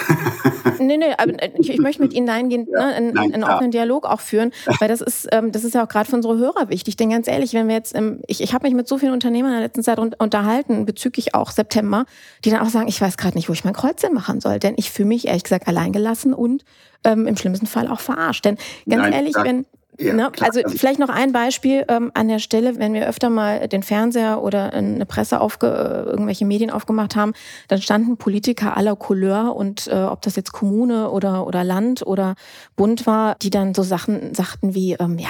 nee, 0.79 0.97
nee, 0.97 1.13
aber 1.17 1.33
ich, 1.59 1.71
ich 1.71 1.79
möchte 1.79 2.01
mit 2.01 2.13
Ihnen 2.13 2.27
dahingehend 2.27 2.69
ja, 2.73 2.79
ne, 2.79 2.93
einen, 2.93 3.13
nein, 3.13 3.33
einen 3.33 3.43
offenen 3.43 3.71
Dialog 3.71 4.05
auch 4.05 4.21
führen, 4.21 4.51
weil 4.79 4.87
das 4.87 5.01
ist, 5.01 5.27
ähm, 5.31 5.51
das 5.51 5.63
ist 5.63 5.73
ja 5.73 5.83
auch 5.83 5.87
gerade 5.87 6.09
für 6.09 6.15
unsere 6.15 6.37
Hörer 6.37 6.69
wichtig. 6.69 6.97
Denn 6.97 7.09
ganz 7.09 7.27
ehrlich, 7.27 7.53
wenn 7.53 7.67
wir 7.67 7.75
jetzt, 7.75 7.95
ähm, 7.95 8.21
ich, 8.27 8.41
ich 8.41 8.53
habe 8.53 8.67
mich 8.67 8.75
mit 8.75 8.87
so 8.87 8.97
vielen 8.97 9.13
Unternehmern 9.13 9.51
in 9.51 9.57
der 9.57 9.65
letzten 9.65 9.83
Zeit 9.83 9.99
unterhalten, 9.99 10.85
bezüglich 10.85 11.35
auch 11.35 11.51
September, 11.51 12.05
die 12.45 12.49
dann 12.49 12.61
auch 12.61 12.69
sagen, 12.69 12.87
ich 12.87 12.99
weiß 13.01 13.17
gerade 13.17 13.37
nicht, 13.37 13.49
wo 13.49 13.53
ich 13.53 13.63
mein 13.63 13.73
Kreuzchen 13.73 14.13
machen 14.13 14.41
soll. 14.41 14.59
Denn 14.59 14.75
ich 14.77 14.91
fühle 14.91 15.09
mich 15.09 15.27
ehrlich 15.27 15.43
gesagt 15.43 15.67
alleingelassen 15.67 16.33
und 16.33 16.63
ähm, 17.03 17.27
im 17.27 17.37
schlimmsten 17.37 17.67
Fall 17.67 17.87
auch 17.87 17.99
verarscht. 17.99 18.45
Denn 18.45 18.55
ganz 18.87 19.03
Nein, 19.03 19.13
ehrlich, 19.13 19.35
wenn, 19.35 19.65
ja, 19.99 20.13
ne? 20.13 20.31
Also 20.39 20.61
vielleicht 20.67 20.99
noch 20.99 21.09
ein 21.09 21.33
Beispiel 21.33 21.83
ähm, 21.89 22.11
an 22.13 22.29
der 22.29 22.39
Stelle, 22.39 22.79
wenn 22.79 22.93
wir 22.93 23.07
öfter 23.07 23.29
mal 23.29 23.67
den 23.67 23.83
Fernseher 23.83 24.41
oder 24.41 24.73
eine 24.73 25.05
Presse 25.05 25.41
aufge 25.41 25.67
äh, 25.67 26.09
irgendwelche 26.09 26.45
Medien 26.45 26.71
aufgemacht 26.71 27.15
haben, 27.15 27.33
dann 27.67 27.81
standen 27.81 28.17
Politiker 28.17 28.77
aller 28.77 28.95
Couleur 28.95 29.55
und 29.55 29.87
äh, 29.87 29.95
ob 29.95 30.21
das 30.21 30.37
jetzt 30.37 30.53
Kommune 30.53 31.11
oder 31.11 31.45
oder 31.45 31.63
Land 31.63 32.05
oder 32.07 32.35
Bund 32.77 33.05
war, 33.07 33.35
die 33.41 33.49
dann 33.49 33.73
so 33.73 33.83
Sachen 33.83 34.33
sagten 34.33 34.73
wie 34.73 34.93
ähm, 34.93 35.19
ja 35.19 35.29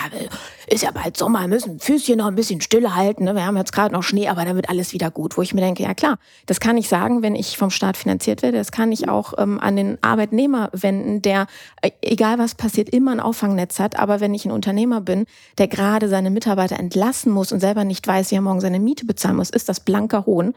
ist 0.68 0.84
ja 0.84 0.92
bald 0.92 1.18
Sommer, 1.18 1.48
müssen 1.48 1.80
Füßchen 1.80 2.18
noch 2.18 2.28
ein 2.28 2.36
bisschen 2.36 2.62
stille 2.62 2.96
halten, 2.96 3.24
ne? 3.24 3.34
wir 3.34 3.46
haben 3.46 3.58
jetzt 3.58 3.72
gerade 3.72 3.94
noch 3.94 4.04
Schnee, 4.04 4.28
aber 4.28 4.46
dann 4.46 4.56
wird 4.56 4.70
alles 4.70 4.94
wieder 4.94 5.10
gut. 5.10 5.38
Wo 5.38 5.42
ich 5.42 5.54
mir 5.54 5.62
denke, 5.62 5.84
ja 5.84 5.94
klar, 5.94 6.20
das 6.46 6.60
kann 6.60 6.78
ich 6.78 6.88
sagen, 6.88 7.24
wenn 7.24 7.36
ich 7.36 7.58
vom 7.58 7.72
Staat 7.72 7.98
finanziert 7.98 8.44
werde, 8.44 8.58
das 8.58 8.72
kann 8.72 8.92
ich 8.92 9.10
auch 9.10 9.34
ähm, 9.38 9.60
an 9.60 9.76
den 9.76 9.98
Arbeitnehmer 10.02 10.70
wenden, 10.74 11.22
der 11.22 11.48
äh, 11.82 11.90
egal 12.02 12.38
was 12.38 12.56
passiert 12.56 12.90
immer 12.90 13.12
ein 13.12 13.20
Auffangnetz 13.20 13.80
hat, 13.80 13.98
aber 13.98 14.20
wenn 14.20 14.34
ich 14.34 14.46
ein 14.46 14.52
Unternehmer 14.60 15.00
bin, 15.00 15.26
der 15.58 15.70
gerade 15.70 16.10
seine 16.10 16.30
Mitarbeiter 16.30 16.78
entlassen 16.78 17.32
muss 17.32 17.54
und 17.54 17.62
selber 17.62 17.86
nicht 17.86 18.06
weiß, 18.06 18.32
wie 18.32 18.36
er 18.36 18.42
morgen 18.42 18.60
seine 18.60 18.80
Miete 18.80 19.06
bezahlen 19.06 19.38
muss, 19.38 19.50
ist 19.50 19.70
das 19.70 19.80
blanker 19.80 20.26
Hohn. 20.26 20.54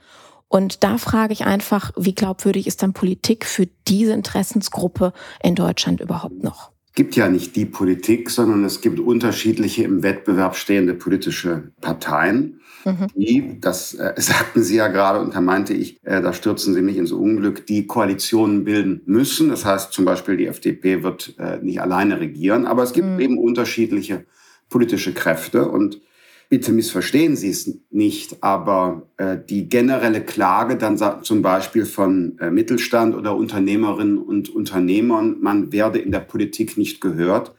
Und 0.49 0.83
da 0.83 0.99
frage 0.99 1.33
ich 1.33 1.47
einfach, 1.47 1.93
wie 1.97 2.15
glaubwürdig 2.15 2.67
ist 2.67 2.83
dann 2.83 2.93
Politik 2.93 3.47
für 3.47 3.69
diese 3.87 4.13
Interessensgruppe 4.13 5.13
in 5.43 5.55
Deutschland 5.55 6.01
überhaupt 6.01 6.43
noch? 6.43 6.73
Es 6.89 6.95
gibt 6.97 7.17
ja 7.17 7.29
nicht 7.29 7.57
die 7.57 7.65
Politik, 7.65 8.29
sondern 8.29 8.65
es 8.65 8.81
gibt 8.81 9.01
unterschiedliche 9.01 9.85
im 9.85 10.03
Wettbewerb 10.03 10.57
stehende 10.57 10.95
politische 10.95 11.73
Parteien. 11.81 12.61
Mhm. 12.85 13.07
Die, 13.15 13.61
das 13.61 13.95
äh, 13.95 14.15
sagten 14.17 14.63
Sie 14.63 14.77
ja 14.77 14.89
gerade 14.89 15.21
und 15.21 15.35
da 15.35 15.41
meinte 15.41 15.75
ich, 15.75 15.99
äh, 16.05 16.21
da 16.21 16.33
stürzen 16.33 16.75
Sie 16.75 16.83
mich 16.83 16.97
ins 16.97 17.13
Unglück, 17.13 17.67
die 17.67 17.87
Koalitionen 17.87 18.65
bilden 18.65 19.03
müssen. 19.07 19.49
Das 19.49 19.65
heißt 19.65 19.93
zum 19.93 20.05
Beispiel, 20.05 20.37
die 20.37 20.47
FDP 20.47 21.03
wird 21.03 21.35
äh, 21.39 21.59
nicht 21.59 21.81
alleine 21.81 22.21
regieren, 22.21 22.67
aber 22.67 22.83
es 22.83 22.93
gibt 22.93 23.09
mhm. 23.09 23.21
eben 23.21 23.39
unterschiedliche 23.39 24.25
politische 24.69 25.13
Kräfte 25.13 25.69
und 25.69 26.01
bitte 26.49 26.73
missverstehen 26.73 27.35
Sie 27.35 27.49
es 27.49 27.79
nicht, 27.91 28.43
aber 28.43 29.09
äh, 29.17 29.39
die 29.49 29.71
generelle 29.71 30.23
Klage 30.23 30.77
dann 30.77 30.99
zum 31.23 31.41
Beispiel 31.41 31.87
von 31.87 32.39
äh, 32.41 32.51
Mittelstand 32.51 33.15
oder 33.15 33.35
Unternehmerinnen 33.37 34.19
und 34.19 34.51
Unternehmern, 34.51 35.39
man 35.41 35.73
werde 35.73 35.99
in 35.99 36.13
der 36.13 36.21
Politik 36.21 36.77
nicht 36.77 37.01
gehört, 37.01 37.55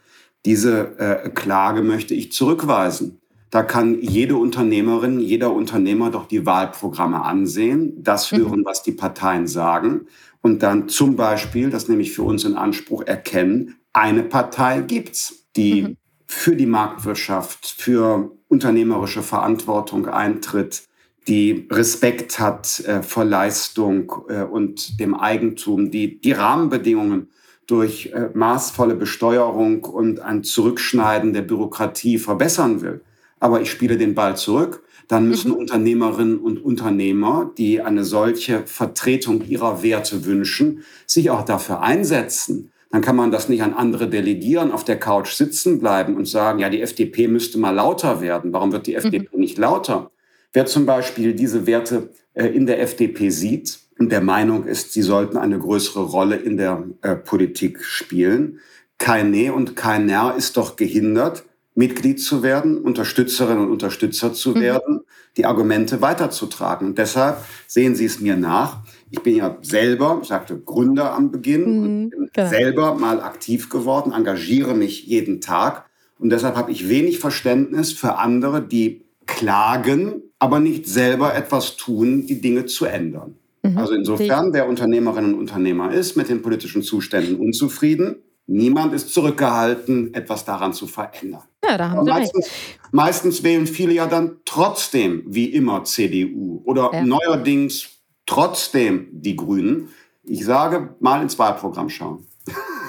diese 0.46 1.00
äh, 1.00 1.30
Klage 1.30 1.82
möchte 1.82 2.14
ich 2.14 2.32
zurückweisen. 2.32 3.20
Da 3.54 3.62
kann 3.62 4.02
jede 4.02 4.36
Unternehmerin, 4.36 5.20
jeder 5.20 5.54
Unternehmer 5.54 6.10
doch 6.10 6.26
die 6.26 6.44
Wahlprogramme 6.44 7.24
ansehen, 7.24 8.02
das 8.02 8.32
mhm. 8.32 8.38
hören, 8.38 8.66
was 8.66 8.82
die 8.82 8.94
Parteien 8.94 9.46
sagen 9.46 10.08
und 10.42 10.64
dann 10.64 10.90
zum 10.90 11.16
Beispiel, 11.16 11.70
das 11.70 11.88
nehme 11.88 12.02
ich 12.02 12.14
für 12.14 12.24
uns 12.24 12.46
in 12.46 12.56
Anspruch, 12.56 13.04
erkennen, 13.04 13.76
eine 13.94 14.24
Partei 14.24 14.80
gibt's, 14.82 15.46
die 15.56 15.84
mhm. 15.84 15.98
für 16.26 16.56
die 16.56 16.66
Marktwirtschaft, 16.66 17.68
für 17.68 18.32
unternehmerische 18.48 19.22
Verantwortung 19.22 20.08
eintritt, 20.08 20.88
die 21.28 21.68
Respekt 21.70 22.40
hat 22.40 22.80
äh, 22.80 23.04
vor 23.04 23.24
Leistung 23.24 24.14
äh, 24.30 24.42
und 24.42 25.00
dem 25.00 25.14
Eigentum, 25.14 25.92
die 25.92 26.20
die 26.20 26.32
Rahmenbedingungen 26.32 27.30
durch 27.68 28.08
äh, 28.14 28.30
maßvolle 28.34 28.96
Besteuerung 28.96 29.84
und 29.84 30.22
ein 30.22 30.44
Zurückschneiden 30.44 31.34
der 31.34 31.44
Bürokratie 31.44 32.18
verbessern 32.18 32.82
will 32.82 33.04
aber 33.44 33.60
ich 33.60 33.70
spiele 33.70 33.98
den 33.98 34.16
Ball 34.16 34.38
zurück. 34.38 34.84
dann 35.10 35.28
müssen 35.28 35.52
mhm. 35.52 35.58
Unternehmerinnen 35.58 36.38
und 36.38 36.64
Unternehmer, 36.64 37.52
die 37.58 37.82
eine 37.82 38.06
solche 38.06 38.66
Vertretung 38.66 39.46
ihrer 39.46 39.84
Werte 39.84 40.24
wünschen, 40.24 40.86
sich 41.06 41.30
auch 41.30 41.44
dafür 41.44 41.82
einsetzen. 41.82 42.72
Dann 42.90 43.02
kann 43.02 43.18
man 43.18 43.30
das 43.30 43.50
nicht 43.50 43.62
an 43.62 43.74
andere 43.74 44.08
delegieren, 44.08 44.72
auf 44.72 44.86
der 44.86 44.98
Couch 44.98 45.34
sitzen 45.34 45.80
bleiben 45.80 46.16
und 46.16 46.26
sagen, 46.26 46.60
ja, 46.60 46.70
die 46.70 46.82
FDP 46.82 47.28
müsste 47.28 47.60
mal 47.60 47.72
lauter 47.72 48.22
werden. 48.22 48.54
Warum 48.54 48.72
wird 48.72 48.88
die 48.88 48.96
FDP 48.96 49.28
mhm. 49.34 49.42
nicht 49.42 49.58
lauter? 49.58 50.10
Wer 50.54 50.66
zum 50.66 50.86
Beispiel 50.86 51.34
diese 51.34 51.68
Werte 51.68 52.12
äh, 52.34 52.46
in 52.46 52.66
der 52.66 52.82
FDP 52.82 53.30
sieht 53.30 53.78
und 54.00 54.10
der 54.10 54.22
Meinung 54.22 54.64
ist, 54.66 54.94
sie 54.94 55.02
sollten 55.02 55.36
eine 55.36 55.60
größere 55.60 56.06
Rolle 56.06 56.38
in 56.38 56.56
der 56.56 56.86
äh, 57.02 57.18
Politik 57.18 57.84
spielen, 57.84 58.62
kein 59.00 59.32
Nee 59.32 59.50
und 59.50 59.76
kein 59.76 60.06
Nerr 60.06 60.34
ist 60.38 60.56
doch 60.56 60.78
gehindert, 60.78 61.44
Mitglied 61.76 62.22
zu 62.22 62.44
werden, 62.44 62.78
Unterstützerin 62.78 63.58
und 63.58 63.72
Unterstützer 63.72 64.34
zu 64.34 64.52
mhm. 64.52 64.62
werden, 64.62 65.00
die 65.38 65.46
Argumente 65.46 66.02
weiterzutragen. 66.02 66.90
Und 66.90 66.98
deshalb 66.98 67.38
sehen 67.68 67.96
Sie 67.96 68.06
es 68.06 68.20
mir 68.20 68.36
nach. 68.36 68.84
Ich 69.10 69.22
bin 69.22 69.36
ja 69.36 69.58
selber, 69.62 70.20
ich 70.22 70.28
sagte 70.28 70.60
Gründer 70.60 71.14
am 71.14 71.32
Beginn, 71.32 71.80
mhm, 71.80 72.10
bin 72.10 72.30
genau. 72.32 72.50
selber 72.50 72.96
mal 72.96 73.22
aktiv 73.22 73.70
geworden, 73.70 74.14
engagiere 74.14 74.76
mich 74.76 75.06
jeden 75.06 75.42
Tag. 75.42 75.86
Und 76.20 76.30
deshalb 76.30 76.56
habe 76.56 76.72
ich 76.72 76.90
wenig 76.90 77.20
Verständnis 77.20 77.92
für 77.92 78.18
andere, 78.18 78.62
die 78.62 79.06
klagen, 79.26 80.22
aber 80.40 80.60
nicht 80.60 80.88
selber 80.88 81.36
etwas 81.36 81.76
tun, 81.78 82.28
die 82.28 82.40
Dinge 82.42 82.66
zu 82.66 82.86
ändern. 82.86 83.36
Mhm. 83.64 83.78
Also 83.78 83.94
insofern, 83.94 84.54
wer 84.54 84.68
Unternehmerinnen 84.68 85.34
und 85.34 85.40
Unternehmer 85.40 85.92
ist, 85.94 86.16
mit 86.16 86.30
den 86.30 86.42
politischen 86.42 86.84
Zuständen 86.84 87.38
unzufrieden, 87.38 88.18
Niemand 88.46 88.94
ist 88.94 89.14
zurückgehalten, 89.14 90.14
etwas 90.14 90.44
daran 90.44 90.74
zu 90.74 90.88
verändern. 90.88 91.44
Ja, 91.64 91.78
da 91.78 91.90
haben 91.92 92.06
Sie 92.06 92.12
meistens, 92.12 92.46
recht. 92.46 92.80
meistens 92.92 93.44
wählen 93.44 93.68
viele 93.68 93.94
ja 93.94 94.06
dann 94.06 94.38
trotzdem, 94.46 95.24
wie 95.28 95.46
immer, 95.46 95.84
CDU 95.86 96.62
oder 96.66 96.92
ja. 96.94 97.04
neuerdings 97.04 97.90
trotzdem 98.26 99.08
die 99.12 99.36
Grünen. 99.36 99.90
Ich 100.24 100.46
sage, 100.46 100.96
mal 101.00 101.22
ins 101.22 101.40
Wahlprogramm 101.40 101.90
schauen. 101.90 102.28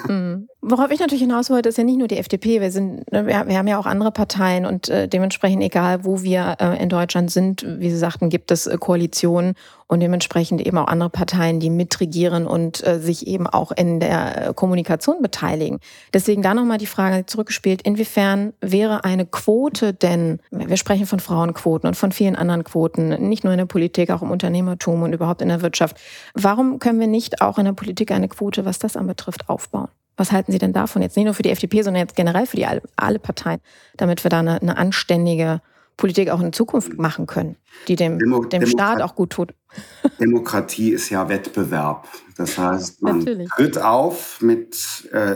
Mhm. 0.07 0.47
Worauf 0.67 0.89
ich 0.89 0.99
natürlich 0.99 1.21
hinaus 1.21 1.51
wollte, 1.51 1.69
ist 1.69 1.77
ja 1.77 1.83
nicht 1.83 1.99
nur 1.99 2.07
die 2.07 2.17
FDP. 2.17 2.59
Wir, 2.59 2.71
sind, 2.71 3.11
ne, 3.11 3.27
wir, 3.27 3.37
haben 3.37 3.67
ja 3.67 3.77
auch 3.77 3.85
andere 3.85 4.11
Parteien 4.11 4.65
und 4.65 4.89
äh, 4.89 5.07
dementsprechend, 5.07 5.61
egal 5.61 6.05
wo 6.05 6.23
wir 6.23 6.57
äh, 6.59 6.81
in 6.81 6.89
Deutschland 6.89 7.29
sind, 7.29 7.63
wie 7.77 7.91
Sie 7.91 7.97
sagten, 7.97 8.29
gibt 8.29 8.49
es 8.49 8.65
äh, 8.65 8.75
Koalitionen 8.79 9.53
und 9.85 9.99
dementsprechend 9.99 10.65
eben 10.65 10.79
auch 10.79 10.87
andere 10.87 11.11
Parteien, 11.11 11.59
die 11.59 11.69
mitregieren 11.69 12.47
und 12.47 12.77
sich 12.77 13.27
eben 13.27 13.45
auch 13.45 13.71
in 13.71 13.99
der 13.99 14.53
Kommunikation 14.55 15.21
beteiligen. 15.21 15.77
Deswegen 16.11 16.41
da 16.41 16.55
nochmal 16.55 16.79
die 16.79 16.87
Frage 16.87 17.27
zurückgespielt, 17.27 17.83
inwiefern 17.83 18.53
wäre 18.61 19.03
eine 19.03 19.27
Quote 19.27 19.93
denn, 19.93 20.39
wir 20.49 20.77
sprechen 20.77 21.05
von 21.05 21.19
Frauenquoten 21.19 21.87
und 21.87 21.93
von 21.93 22.11
vielen 22.11 22.35
anderen 22.35 22.63
Quoten, 22.63 23.09
nicht 23.29 23.43
nur 23.43 23.53
in 23.53 23.59
der 23.59 23.67
Politik, 23.67 24.09
auch 24.09 24.23
im 24.23 24.31
Unternehmertum 24.31 25.03
und 25.03 25.13
überhaupt 25.13 25.43
in 25.43 25.49
der 25.49 25.61
Wirtschaft. 25.61 25.97
Warum 26.33 26.79
können 26.79 26.99
wir 26.99 27.05
nicht 27.05 27.41
auch 27.41 27.59
in 27.59 27.65
der 27.65 27.73
Politik 27.73 28.09
eine 28.09 28.27
Quote, 28.27 28.65
was 28.65 28.79
das 28.79 28.97
anbetrifft, 28.97 29.49
aufbauen? 29.49 29.89
Was 30.17 30.31
halten 30.31 30.51
Sie 30.51 30.57
denn 30.57 30.73
davon 30.73 31.01
jetzt 31.01 31.17
nicht 31.17 31.25
nur 31.25 31.33
für 31.33 31.43
die 31.43 31.49
FDP, 31.49 31.81
sondern 31.81 32.01
jetzt 32.01 32.15
generell 32.15 32.45
für 32.45 32.57
die 32.57 32.65
alle 32.65 33.19
Parteien, 33.19 33.59
damit 33.97 34.23
wir 34.23 34.29
da 34.29 34.39
eine, 34.39 34.61
eine 34.61 34.77
anständige 34.77 35.61
Politik 35.97 36.29
auch 36.29 36.41
in 36.41 36.53
Zukunft 36.53 36.97
machen 36.97 37.25
können, 37.25 37.55
die 37.87 37.95
dem, 37.95 38.19
Demo 38.19 38.43
dem 38.45 38.65
Staat 38.65 39.01
auch 39.01 39.15
gut 39.15 39.31
tut? 39.31 39.53
Demokratie 40.19 40.91
ist 40.91 41.09
ja 41.09 41.27
Wettbewerb. 41.29 42.07
Das 42.37 42.57
heißt, 42.57 43.01
man 43.01 43.19
Natürlich. 43.19 43.49
tritt 43.49 43.77
auf 43.77 44.41
mit 44.41 45.09
äh, 45.11 45.35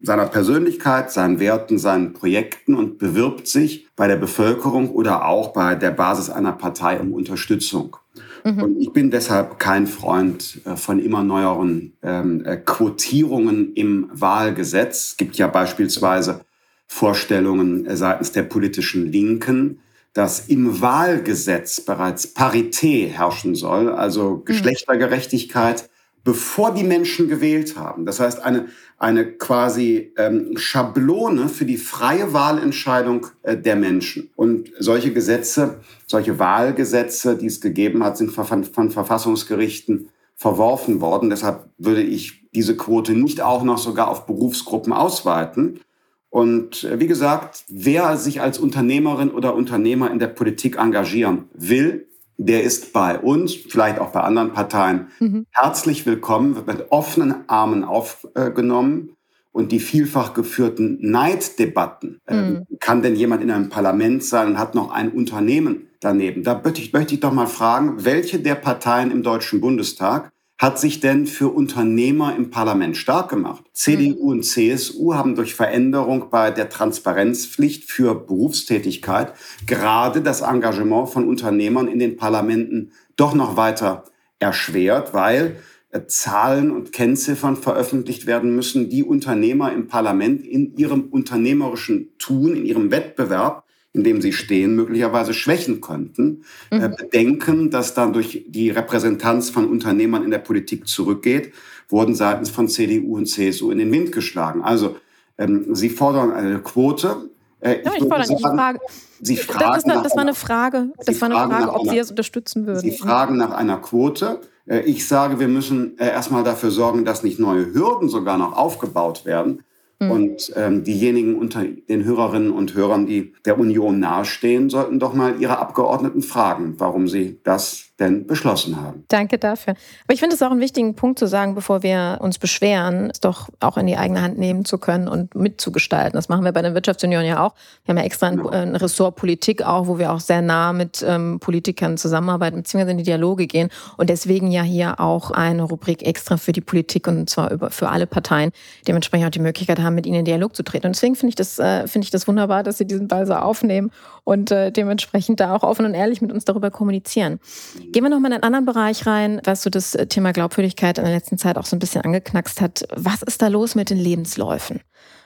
seiner 0.00 0.26
Persönlichkeit, 0.26 1.10
seinen 1.10 1.40
Werten, 1.40 1.78
seinen 1.78 2.12
Projekten 2.12 2.74
und 2.74 2.98
bewirbt 2.98 3.48
sich 3.48 3.88
bei 3.96 4.06
der 4.06 4.16
Bevölkerung 4.16 4.90
oder 4.90 5.26
auch 5.26 5.52
bei 5.52 5.74
der 5.74 5.90
Basis 5.90 6.30
einer 6.30 6.52
Partei 6.52 7.00
um 7.00 7.12
Unterstützung. 7.12 7.96
Mhm. 8.44 8.62
Und 8.62 8.80
ich 8.80 8.92
bin 8.92 9.10
deshalb 9.10 9.58
kein 9.58 9.86
Freund 9.86 10.60
äh, 10.64 10.76
von 10.76 10.98
immer 10.98 11.22
neueren 11.22 11.92
ähm, 12.02 12.44
äh, 12.44 12.56
Quotierungen 12.56 13.74
im 13.74 14.08
Wahlgesetz. 14.12 15.08
Es 15.08 15.16
gibt 15.16 15.36
ja 15.36 15.46
beispielsweise 15.48 16.40
Vorstellungen 16.86 17.86
äh, 17.86 17.96
seitens 17.96 18.32
der 18.32 18.42
politischen 18.42 19.10
Linken, 19.10 19.80
dass 20.14 20.48
im 20.48 20.80
Wahlgesetz 20.80 21.80
bereits 21.80 22.26
Parität 22.26 23.12
herrschen 23.12 23.54
soll, 23.54 23.90
also 23.90 24.36
mhm. 24.36 24.44
Geschlechtergerechtigkeit, 24.46 25.88
bevor 26.28 26.74
die 26.74 26.84
Menschen 26.84 27.26
gewählt 27.26 27.78
haben. 27.78 28.04
Das 28.04 28.20
heißt, 28.20 28.42
eine, 28.42 28.66
eine 28.98 29.32
quasi 29.32 30.12
ähm, 30.18 30.58
Schablone 30.58 31.48
für 31.48 31.64
die 31.64 31.78
freie 31.78 32.34
Wahlentscheidung 32.34 33.28
äh, 33.44 33.56
der 33.56 33.76
Menschen. 33.76 34.28
Und 34.36 34.70
solche 34.78 35.14
Gesetze, 35.14 35.80
solche 36.06 36.38
Wahlgesetze, 36.38 37.34
die 37.38 37.46
es 37.46 37.62
gegeben 37.62 38.04
hat, 38.04 38.18
sind 38.18 38.30
von, 38.30 38.64
von 38.64 38.90
Verfassungsgerichten 38.90 40.10
verworfen 40.34 41.00
worden. 41.00 41.30
Deshalb 41.30 41.70
würde 41.78 42.02
ich 42.02 42.42
diese 42.54 42.76
Quote 42.76 43.12
nicht 43.12 43.40
auch 43.40 43.62
noch 43.62 43.78
sogar 43.78 44.08
auf 44.08 44.26
Berufsgruppen 44.26 44.92
ausweiten. 44.92 45.80
Und 46.28 46.84
äh, 46.84 47.00
wie 47.00 47.06
gesagt, 47.06 47.64
wer 47.70 48.18
sich 48.18 48.42
als 48.42 48.58
Unternehmerin 48.58 49.30
oder 49.30 49.54
Unternehmer 49.54 50.10
in 50.10 50.18
der 50.18 50.26
Politik 50.26 50.76
engagieren 50.76 51.44
will, 51.54 52.07
der 52.38 52.62
ist 52.62 52.92
bei 52.92 53.18
uns, 53.18 53.52
vielleicht 53.54 53.98
auch 53.98 54.12
bei 54.12 54.20
anderen 54.20 54.52
Parteien, 54.52 55.08
mhm. 55.18 55.46
herzlich 55.50 56.06
willkommen, 56.06 56.54
wird 56.54 56.68
mit 56.68 56.90
offenen 56.90 57.48
Armen 57.48 57.84
aufgenommen. 57.84 59.10
Und 59.50 59.72
die 59.72 59.80
vielfach 59.80 60.34
geführten 60.34 60.98
Neiddebatten, 61.00 62.20
äh, 62.26 62.36
mhm. 62.36 62.66
kann 62.78 63.02
denn 63.02 63.16
jemand 63.16 63.42
in 63.42 63.50
einem 63.50 63.70
Parlament 63.70 64.22
sein 64.22 64.46
und 64.46 64.58
hat 64.58 64.76
noch 64.76 64.92
ein 64.92 65.10
Unternehmen 65.10 65.88
daneben? 65.98 66.44
Da 66.44 66.60
möchte 66.62 66.80
ich, 66.80 66.92
möchte 66.92 67.14
ich 67.14 67.20
doch 67.20 67.32
mal 67.32 67.48
fragen, 67.48 68.04
welche 68.04 68.38
der 68.38 68.54
Parteien 68.54 69.10
im 69.10 69.24
Deutschen 69.24 69.60
Bundestag 69.60 70.30
hat 70.58 70.80
sich 70.80 70.98
denn 70.98 71.26
für 71.26 71.48
Unternehmer 71.48 72.34
im 72.34 72.50
Parlament 72.50 72.96
stark 72.96 73.30
gemacht? 73.30 73.64
CDU 73.72 74.32
und 74.32 74.42
CSU 74.42 75.14
haben 75.14 75.36
durch 75.36 75.54
Veränderung 75.54 76.30
bei 76.30 76.50
der 76.50 76.68
Transparenzpflicht 76.68 77.84
für 77.84 78.14
Berufstätigkeit 78.16 79.34
gerade 79.66 80.20
das 80.20 80.40
Engagement 80.40 81.10
von 81.10 81.28
Unternehmern 81.28 81.86
in 81.86 82.00
den 82.00 82.16
Parlamenten 82.16 82.90
doch 83.16 83.34
noch 83.34 83.56
weiter 83.56 84.04
erschwert, 84.40 85.14
weil 85.14 85.56
äh, 85.90 86.06
Zahlen 86.06 86.72
und 86.72 86.92
Kennziffern 86.92 87.56
veröffentlicht 87.56 88.26
werden 88.26 88.54
müssen, 88.54 88.90
die 88.90 89.04
Unternehmer 89.04 89.72
im 89.72 89.86
Parlament 89.86 90.44
in 90.44 90.76
ihrem 90.76 91.04
unternehmerischen 91.04 92.18
Tun, 92.18 92.56
in 92.56 92.66
ihrem 92.66 92.90
Wettbewerb 92.90 93.64
in 93.92 94.04
dem 94.04 94.20
sie 94.20 94.32
stehen, 94.32 94.76
möglicherweise 94.76 95.34
schwächen 95.34 95.80
könnten, 95.80 96.44
äh, 96.70 96.88
mhm. 96.88 96.96
bedenken, 96.96 97.70
dass 97.70 97.94
dann 97.94 98.12
durch 98.12 98.44
die 98.48 98.70
Repräsentanz 98.70 99.50
von 99.50 99.68
Unternehmern 99.68 100.24
in 100.24 100.30
der 100.30 100.38
Politik 100.38 100.86
zurückgeht, 100.86 101.52
wurden 101.88 102.14
seitens 102.14 102.50
von 102.50 102.68
CDU 102.68 103.16
und 103.16 103.26
CSU 103.26 103.70
in 103.70 103.78
den 103.78 103.90
Wind 103.90 104.12
geschlagen. 104.12 104.62
Also 104.62 104.96
ähm, 105.38 105.74
sie 105.74 105.88
fordern 105.88 106.32
eine 106.32 106.58
Quote. 106.60 107.30
Äh, 107.60 107.82
ja, 107.82 107.92
ich, 107.96 108.02
ich 108.02 108.08
fordere 108.08 108.26
sagen, 108.26 108.40
Frage. 108.40 108.78
Sie 109.20 109.36
fragen 109.36 109.72
das, 109.74 109.84
das, 109.84 110.02
das 110.02 110.12
war 110.14 110.22
eine 110.22 110.34
Frage, 110.34 110.92
das 111.04 111.20
war 111.20 111.30
eine 111.30 111.48
Frage 111.48 111.72
ob 111.72 111.82
einer, 111.82 111.90
Sie 111.90 111.96
das 111.96 112.10
unterstützen 112.10 112.66
würden. 112.66 112.80
Sie 112.80 112.92
fragen 112.92 113.36
nach 113.36 113.50
einer 113.50 113.78
Quote. 113.78 114.40
Äh, 114.66 114.80
ich 114.80 115.08
sage, 115.08 115.40
wir 115.40 115.48
müssen 115.48 115.98
äh, 115.98 116.08
erstmal 116.08 116.44
dafür 116.44 116.70
sorgen, 116.70 117.04
dass 117.04 117.22
nicht 117.22 117.38
neue 117.38 117.72
Hürden 117.72 118.08
sogar 118.08 118.38
noch 118.38 118.56
aufgebaut 118.56 119.24
werden, 119.24 119.64
Mhm. 120.00 120.10
Und 120.10 120.52
ähm, 120.56 120.84
diejenigen 120.84 121.36
unter 121.36 121.64
den 121.64 122.04
Hörerinnen 122.04 122.50
und 122.50 122.74
Hörern, 122.74 123.06
die 123.06 123.32
der 123.44 123.58
Union 123.58 123.98
nahestehen, 123.98 124.70
sollten 124.70 124.98
doch 124.98 125.14
mal 125.14 125.40
ihre 125.40 125.58
Abgeordneten 125.58 126.22
fragen, 126.22 126.74
warum 126.78 127.08
sie 127.08 127.38
das 127.42 127.87
denn 128.00 128.26
beschlossen 128.26 128.80
haben. 128.80 129.04
Danke 129.08 129.38
dafür. 129.38 129.74
Aber 130.04 130.14
ich 130.14 130.20
finde 130.20 130.36
es 130.36 130.42
auch 130.42 130.50
einen 130.50 130.60
wichtigen 130.60 130.94
Punkt 130.94 131.18
zu 131.18 131.26
sagen, 131.26 131.54
bevor 131.54 131.82
wir 131.82 132.18
uns 132.20 132.38
beschweren, 132.38 133.10
es 133.10 133.20
doch 133.20 133.48
auch 133.60 133.76
in 133.76 133.86
die 133.86 133.96
eigene 133.96 134.22
Hand 134.22 134.38
nehmen 134.38 134.64
zu 134.64 134.78
können 134.78 135.08
und 135.08 135.34
mitzugestalten. 135.34 136.12
Das 136.12 136.28
machen 136.28 136.44
wir 136.44 136.52
bei 136.52 136.62
der 136.62 136.74
Wirtschaftsunion 136.74 137.24
ja 137.24 137.44
auch. 137.44 137.54
Wir 137.84 137.92
haben 137.92 137.98
ja 137.98 138.04
extra 138.04 138.28
ein, 138.28 138.36
genau. 138.36 138.50
ein 138.50 138.76
Ressort 138.76 139.16
Politik 139.16 139.62
auch, 139.62 139.88
wo 139.88 139.98
wir 139.98 140.12
auch 140.12 140.20
sehr 140.20 140.42
nah 140.42 140.72
mit 140.72 141.04
ähm, 141.06 141.40
Politikern 141.40 141.98
zusammenarbeiten, 141.98 142.58
beziehungsweise 142.58 142.92
in 142.92 142.98
die 142.98 143.04
Dialoge 143.04 143.48
gehen. 143.48 143.68
Und 143.96 144.10
deswegen 144.10 144.52
ja 144.52 144.62
hier 144.62 145.00
auch 145.00 145.32
eine 145.32 145.64
Rubrik 145.64 146.06
extra 146.06 146.36
für 146.36 146.52
die 146.52 146.60
Politik 146.60 147.08
und 147.08 147.28
zwar 147.28 147.50
über, 147.50 147.70
für 147.70 147.88
alle 147.88 148.06
Parteien, 148.06 148.52
dementsprechend 148.86 149.26
auch 149.26 149.32
die 149.32 149.40
Möglichkeit 149.40 149.80
haben, 149.80 149.96
mit 149.96 150.06
ihnen 150.06 150.20
in 150.20 150.24
Dialog 150.24 150.54
zu 150.54 150.62
treten. 150.62 150.86
Und 150.86 150.94
deswegen 150.94 151.16
finde 151.16 151.30
ich 151.30 151.36
das, 151.36 151.58
äh, 151.58 151.88
finde 151.88 152.04
ich 152.04 152.10
das 152.10 152.28
wunderbar, 152.28 152.62
dass 152.62 152.78
Sie 152.78 152.86
diesen 152.86 153.08
Ball 153.08 153.26
so 153.26 153.34
aufnehmen 153.34 153.90
und 154.22 154.52
äh, 154.52 154.70
dementsprechend 154.70 155.40
da 155.40 155.56
auch 155.56 155.64
offen 155.64 155.84
und 155.84 155.94
ehrlich 155.94 156.20
mit 156.22 156.30
uns 156.30 156.44
darüber 156.44 156.70
kommunizieren. 156.70 157.40
Gehen 157.90 158.02
wir 158.02 158.10
nochmal 158.10 158.32
in 158.32 158.34
einen 158.34 158.42
anderen 158.42 158.66
Bereich 158.66 159.06
rein, 159.06 159.40
was 159.44 159.62
so 159.62 159.70
das 159.70 159.92
Thema 160.10 160.32
Glaubwürdigkeit 160.32 160.98
in 160.98 161.04
der 161.04 161.14
letzten 161.14 161.38
Zeit 161.38 161.56
auch 161.56 161.64
so 161.64 161.74
ein 161.74 161.78
bisschen 161.78 162.02
angeknackst 162.02 162.60
hat. 162.60 162.86
Was 162.94 163.22
ist 163.22 163.40
da 163.40 163.48
los 163.48 163.74
mit 163.74 163.88
den 163.88 163.96
Lebensläufen? 163.96 164.80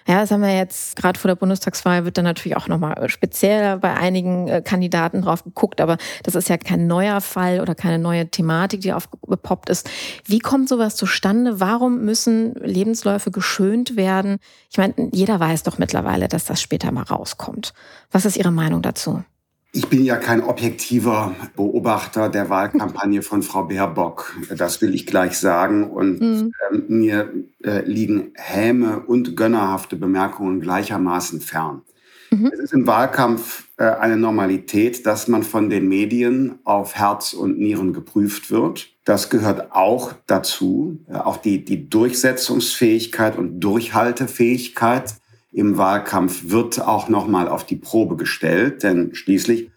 Ja, 0.07 0.21
das 0.21 0.31
haben 0.31 0.43
wir 0.43 0.57
jetzt 0.57 0.97
gerade 0.97 1.19
vor 1.19 1.29
der 1.29 1.37
Bundestagswahl 1.37 2.05
wird 2.05 2.19
dann 2.19 2.25
natürlich 2.25 2.57
auch 2.57 2.67
nochmal 2.67 3.09
speziell 3.09 3.79
bei 3.79 3.95
einigen 3.95 4.49
äh, 4.49 4.61
Kandidaten 4.61 5.23
drauf 5.23 5.45
geguckt, 5.45 5.81
aber 5.81 5.97
das 6.25 6.35
ist 6.35 6.49
ja 6.49 6.57
kein 6.57 6.87
neuer 6.87 7.21
Fall 7.21 7.61
oder 7.61 7.75
keine 7.75 7.99
neue 7.99 8.29
Thematik, 8.29 8.81
die 8.81 8.93
aufgepoppt 8.93 9.69
ist. 9.69 9.89
Wie 10.25 10.41
kommt 10.41 10.69
sowas 10.69 10.97
zustande? 10.97 11.61
Warum 11.61 12.05
müssen 12.05 12.55
Lebensläufe 12.55 13.31
geschönt 13.31 13.97
werden? 13.97 14.39
Ich 14.71 14.79
meine, 14.79 14.95
jeder 15.13 15.39
weiß 15.39 15.63
doch 15.63 15.79
mittlerweile, 15.79 16.27
dass 16.29 16.45
das 16.45 16.61
später 16.61 16.91
mal 16.91 17.05
rauskommt. 17.05 17.73
Was 18.11 18.25
ist 18.25 18.37
Ihre 18.37 18.53
Meinung 18.53 18.83
dazu? 18.83 19.23
Ich 19.75 19.89
bin 19.89 20.05
ja 20.05 20.17
kein 20.17 20.43
objektiver 20.43 21.35
Beobachter 21.57 22.29
der 22.29 22.51
Wahlkampagne 22.51 23.23
von 23.23 23.43
Frau 23.43 23.65
Baerbock. 23.65 24.37
Das 24.55 24.83
will 24.83 24.95
ich 24.95 25.07
gleich 25.07 25.39
sagen. 25.39 25.91
Und 25.91 26.21
mhm. 26.21 26.53
äh, 26.71 26.79
mir 26.89 27.33
äh, 27.65 27.81
liegen 27.87 28.33
Häme 28.35 29.01
und 29.01 29.35
gönnerhafte 29.35 29.97
Bemerkungen 29.97 30.61
gleichermaßen 30.61 31.41
fern. 31.41 31.81
Mhm. 32.31 32.51
Es 32.53 32.59
ist 32.59 32.73
im 32.75 32.87
Wahlkampf 32.87 33.69
äh, 33.79 33.85
eine 33.85 34.19
Normalität, 34.19 35.07
dass 35.07 35.27
man 35.27 35.43
von 35.43 35.71
den 35.71 35.89
Medien 35.89 36.59
auf 36.65 36.95
Herz 36.95 37.33
und 37.33 37.59
Nieren 37.59 37.95
geprüft 37.95 38.51
wird. 38.51 38.91
Das 39.05 39.31
gehört 39.31 39.73
auch 39.73 40.13
dazu, 40.27 40.99
äh, 41.09 41.15
auch 41.15 41.39
die, 41.39 41.65
die 41.65 41.89
Durchsetzungsfähigkeit 41.89 43.39
und 43.39 43.61
Durchhaltefähigkeit 43.61 45.15
im 45.53 45.77
Wahlkampf 45.77 46.51
wird 46.51 46.81
auch 46.81 47.09
nochmal 47.09 47.49
auf 47.49 47.65
die 47.65 47.77
Probe 47.77 48.17
gestellt, 48.17 48.83
denn 48.83 49.15
schließlich 49.15 49.71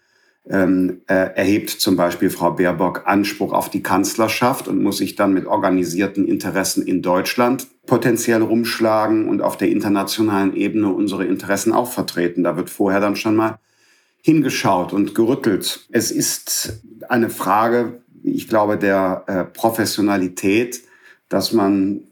ähm, 0.48 1.02
äh, 1.08 1.14
erhebt 1.34 1.70
zum 1.70 1.96
Beispiel 1.96 2.30
Frau 2.30 2.52
Baerbock 2.52 3.02
Anspruch 3.06 3.52
auf 3.52 3.68
die 3.68 3.82
Kanzlerschaft 3.82 4.68
und 4.68 4.82
muss 4.82 4.98
sich 4.98 5.16
dann 5.16 5.32
mit 5.32 5.46
organisierten 5.46 6.26
Interessen 6.26 6.86
in 6.86 7.02
Deutschland 7.02 7.66
potenziell 7.86 8.42
rumschlagen 8.42 9.28
und 9.28 9.42
auf 9.42 9.56
der 9.56 9.68
internationalen 9.68 10.54
Ebene 10.54 10.92
unsere 10.92 11.24
Interessen 11.24 11.72
auch 11.72 11.90
vertreten. 11.90 12.44
Da 12.44 12.56
wird 12.56 12.70
vorher 12.70 13.00
dann 13.00 13.16
schon 13.16 13.36
mal 13.36 13.58
hingeschaut 14.22 14.92
und 14.92 15.14
gerüttelt. 15.14 15.86
Es 15.90 16.10
ist 16.10 16.80
eine 17.08 17.30
Frage, 17.30 18.00
ich 18.22 18.48
glaube, 18.48 18.76
der 18.76 19.24
äh, 19.26 19.44
Professionalität, 19.44 20.82
dass 21.28 21.52
man 21.52 22.02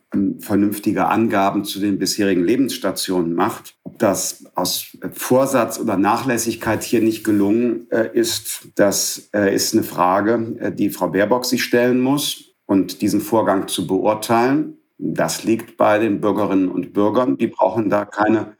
vernünftige 0.40 1.06
Angaben 1.06 1.64
zu 1.64 1.80
den 1.80 1.98
bisherigen 1.98 2.44
Lebensstationen 2.44 3.34
macht. 3.34 3.76
Ob 3.84 3.98
das 3.98 4.44
aus 4.54 4.96
Vorsatz 5.12 5.78
oder 5.78 5.96
Nachlässigkeit 5.96 6.82
hier 6.82 7.00
nicht 7.00 7.24
gelungen 7.24 7.86
äh, 7.90 8.08
ist, 8.12 8.68
das 8.74 9.28
äh, 9.34 9.54
ist 9.54 9.74
eine 9.74 9.82
Frage, 9.82 10.56
äh, 10.58 10.72
die 10.72 10.90
Frau 10.90 11.08
Baerbock 11.08 11.44
sich 11.44 11.64
stellen 11.64 12.00
muss. 12.00 12.50
Und 12.66 13.02
diesen 13.02 13.20
Vorgang 13.20 13.68
zu 13.68 13.86
beurteilen, 13.86 14.78
das 14.96 15.44
liegt 15.44 15.76
bei 15.76 15.98
den 15.98 16.20
Bürgerinnen 16.20 16.68
und 16.68 16.94
Bürgern. 16.94 17.36
Die 17.36 17.48
brauchen 17.48 17.90
da 17.90 18.06
keine 18.06 18.56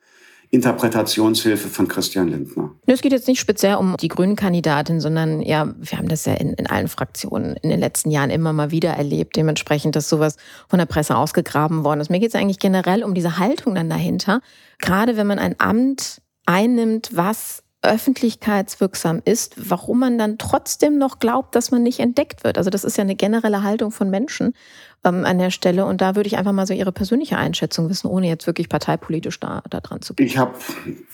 Interpretationshilfe 0.55 1.69
von 1.69 1.88
Christian 1.88 2.29
Lindner. 2.29 2.71
Es 2.87 3.03
geht 3.03 3.11
jetzt 3.11 3.27
nicht 3.27 3.40
speziell 3.40 3.75
um 3.75 3.97
die 3.97 4.09
Grünen-Kandidatin, 4.09 5.01
sondern 5.01 5.43
ja, 5.43 5.75
wir 5.77 5.99
haben 5.99 6.09
das 6.09 6.25
ja 6.27 6.35
in, 6.35 6.53
in 6.53 6.69
allen 6.69 6.87
Fraktionen 6.87 7.57
in 7.57 7.71
den 7.71 7.81
letzten 7.81 8.11
Jahren 8.11 8.31
immer 8.31 8.53
mal 8.53 8.71
wieder 8.71 8.90
erlebt, 8.90 9.35
dementsprechend, 9.35 9.97
dass 9.97 10.09
sowas 10.09 10.37
von 10.69 10.79
der 10.79 10.87
Presse 10.87 11.17
ausgegraben 11.17 11.83
worden 11.83 12.01
ist. 12.01 12.11
Mir 12.11 12.21
geht 12.21 12.29
es 12.29 12.40
eigentlich 12.40 12.61
generell 12.61 13.03
um 13.03 13.14
diese 13.14 13.38
Haltung 13.38 13.75
dann 13.75 13.90
dahinter. 13.90 14.40
Gerade 14.79 15.17
wenn 15.17 15.27
man 15.27 15.40
ein 15.40 15.57
Amt 15.59 16.23
einnimmt, 16.47 17.11
was 17.14 17.63
öffentlichkeitswirksam 17.85 19.23
ist, 19.25 19.55
warum 19.57 20.01
man 20.01 20.18
dann 20.18 20.38
trotzdem 20.38 20.99
noch 20.99 21.18
glaubt, 21.18 21.55
dass 21.55 21.70
man 21.70 21.83
nicht 21.83 22.01
entdeckt 22.01 22.44
wird. 22.44 22.59
Also 22.59 22.70
das 22.70 22.85
ist 22.85 22.97
ja 22.97 23.03
eine 23.03 23.14
generelle 23.14 23.62
Haltung 23.62 23.90
von 23.90 24.11
Menschen 24.11 24.55
ähm, 25.05 25.25
an 25.25 25.38
der 25.38 25.51
Stelle. 25.51 25.85
Und 25.87 26.01
da 26.01 26.16
würde 26.16 26.27
ich 26.27 26.37
einfach 26.37 26.53
mal 26.53 26.66
so 26.66 26.75
Ihre 26.75 26.92
persönliche 26.92 27.37
Einschätzung 27.37 27.88
wissen, 27.88 28.09
ohne 28.09 28.29
jetzt 28.29 28.47
wirklich 28.47 28.68
parteipolitisch 28.68 29.38
da, 29.40 29.62
da 29.68 29.81
dran 29.81 30.03
zu 30.03 30.14
gehen. 30.14 30.27
Ich 30.27 30.38
habe 30.38 30.55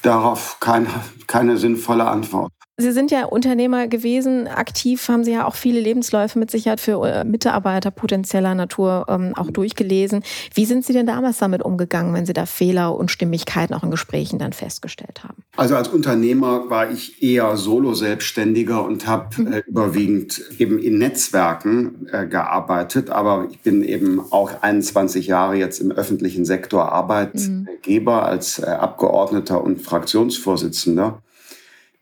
darauf 0.02 0.59
keine, 0.61 0.88
keine 1.26 1.56
sinnvolle 1.56 2.06
Antwort. 2.06 2.52
Sie 2.80 2.92
sind 2.92 3.10
ja 3.10 3.26
Unternehmer 3.26 3.88
gewesen, 3.88 4.48
aktiv 4.48 5.06
haben 5.08 5.22
Sie 5.22 5.32
ja 5.32 5.46
auch 5.46 5.54
viele 5.54 5.80
Lebensläufe 5.80 6.38
mit 6.38 6.50
Sicherheit 6.50 6.80
für 6.80 7.06
äh, 7.06 7.24
Mitarbeiter 7.24 7.90
potenzieller 7.90 8.54
Natur 8.54 9.06
ähm, 9.08 9.34
auch 9.36 9.50
durchgelesen. 9.50 10.22
Wie 10.54 10.64
sind 10.64 10.86
Sie 10.86 10.94
denn 10.94 11.06
damals 11.06 11.38
damit 11.38 11.62
umgegangen, 11.62 12.14
wenn 12.14 12.24
Sie 12.24 12.32
da 12.32 12.46
Fehler 12.46 12.96
und 12.96 13.10
Stimmigkeiten 13.10 13.74
auch 13.74 13.82
in 13.82 13.90
Gesprächen 13.90 14.38
dann 14.38 14.54
festgestellt 14.54 15.22
haben? 15.24 15.42
Also 15.56 15.76
als 15.76 15.88
Unternehmer 15.88 16.70
war 16.70 16.90
ich 16.90 17.22
eher 17.22 17.56
Solo-Selbstständiger 17.56 18.82
und 18.82 19.06
habe 19.06 19.42
mhm. 19.42 19.52
äh, 19.52 19.62
überwiegend 19.66 20.42
eben 20.58 20.78
in 20.78 20.96
Netzwerken 20.98 22.08
äh, 22.10 22.26
gearbeitet, 22.26 23.10
aber 23.10 23.48
ich 23.50 23.60
bin 23.60 23.82
eben 23.82 24.20
auch 24.30 24.62
21 24.62 25.26
Jahre 25.26 25.56
jetzt 25.56 25.80
im 25.80 25.92
öffentlichen 25.92 26.46
Sektor 26.46 26.90
Arbeitgeber 26.92 28.16
mhm. 28.16 28.26
als 28.26 28.58
äh, 28.58 28.66
Abgeordneter 28.66 29.62
und 29.62 29.82
Fraktionsvorsitzender 29.82 31.22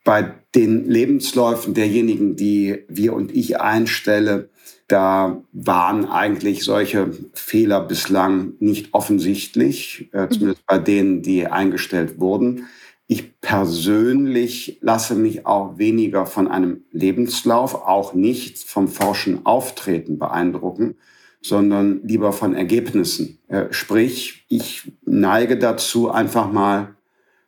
bei 0.08 0.32
den 0.54 0.86
Lebensläufen 0.88 1.74
derjenigen, 1.74 2.34
die 2.34 2.78
wir 2.88 3.12
und 3.12 3.30
ich 3.30 3.60
einstelle, 3.60 4.48
da 4.86 5.42
waren 5.52 6.06
eigentlich 6.06 6.64
solche 6.64 7.10
Fehler 7.34 7.82
bislang 7.82 8.54
nicht 8.58 8.94
offensichtlich, 8.94 10.08
äh, 10.14 10.22
mhm. 10.22 10.30
zumindest 10.30 10.66
bei 10.66 10.78
denen, 10.78 11.20
die 11.20 11.46
eingestellt 11.46 12.18
wurden. 12.18 12.68
Ich 13.06 13.38
persönlich 13.42 14.78
lasse 14.80 15.14
mich 15.14 15.44
auch 15.44 15.76
weniger 15.76 16.24
von 16.24 16.48
einem 16.48 16.84
Lebenslauf, 16.90 17.74
auch 17.74 18.14
nicht 18.14 18.64
vom 18.64 18.88
forschen 18.88 19.44
Auftreten 19.44 20.18
beeindrucken, 20.18 20.94
sondern 21.42 22.00
lieber 22.02 22.32
von 22.32 22.54
Ergebnissen. 22.54 23.40
Äh, 23.48 23.66
sprich, 23.72 24.46
ich 24.48 24.90
neige 25.04 25.58
dazu, 25.58 26.10
einfach 26.10 26.50
mal 26.50 26.94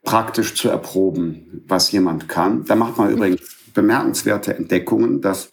praktisch 0.03 0.55
zu 0.55 0.69
erproben, 0.69 1.63
was 1.67 1.93
jemand 1.93 2.29
kann. 2.29 2.65
Da 2.65 2.75
macht 2.75 2.99
man 2.99 3.11
übrigens 3.11 3.57
bemerkenswerte 3.75 4.55
Entdeckungen, 4.55 5.21
dass 5.21 5.53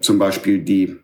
zum 0.00 0.18
Beispiel 0.18 0.60
die 0.60 0.96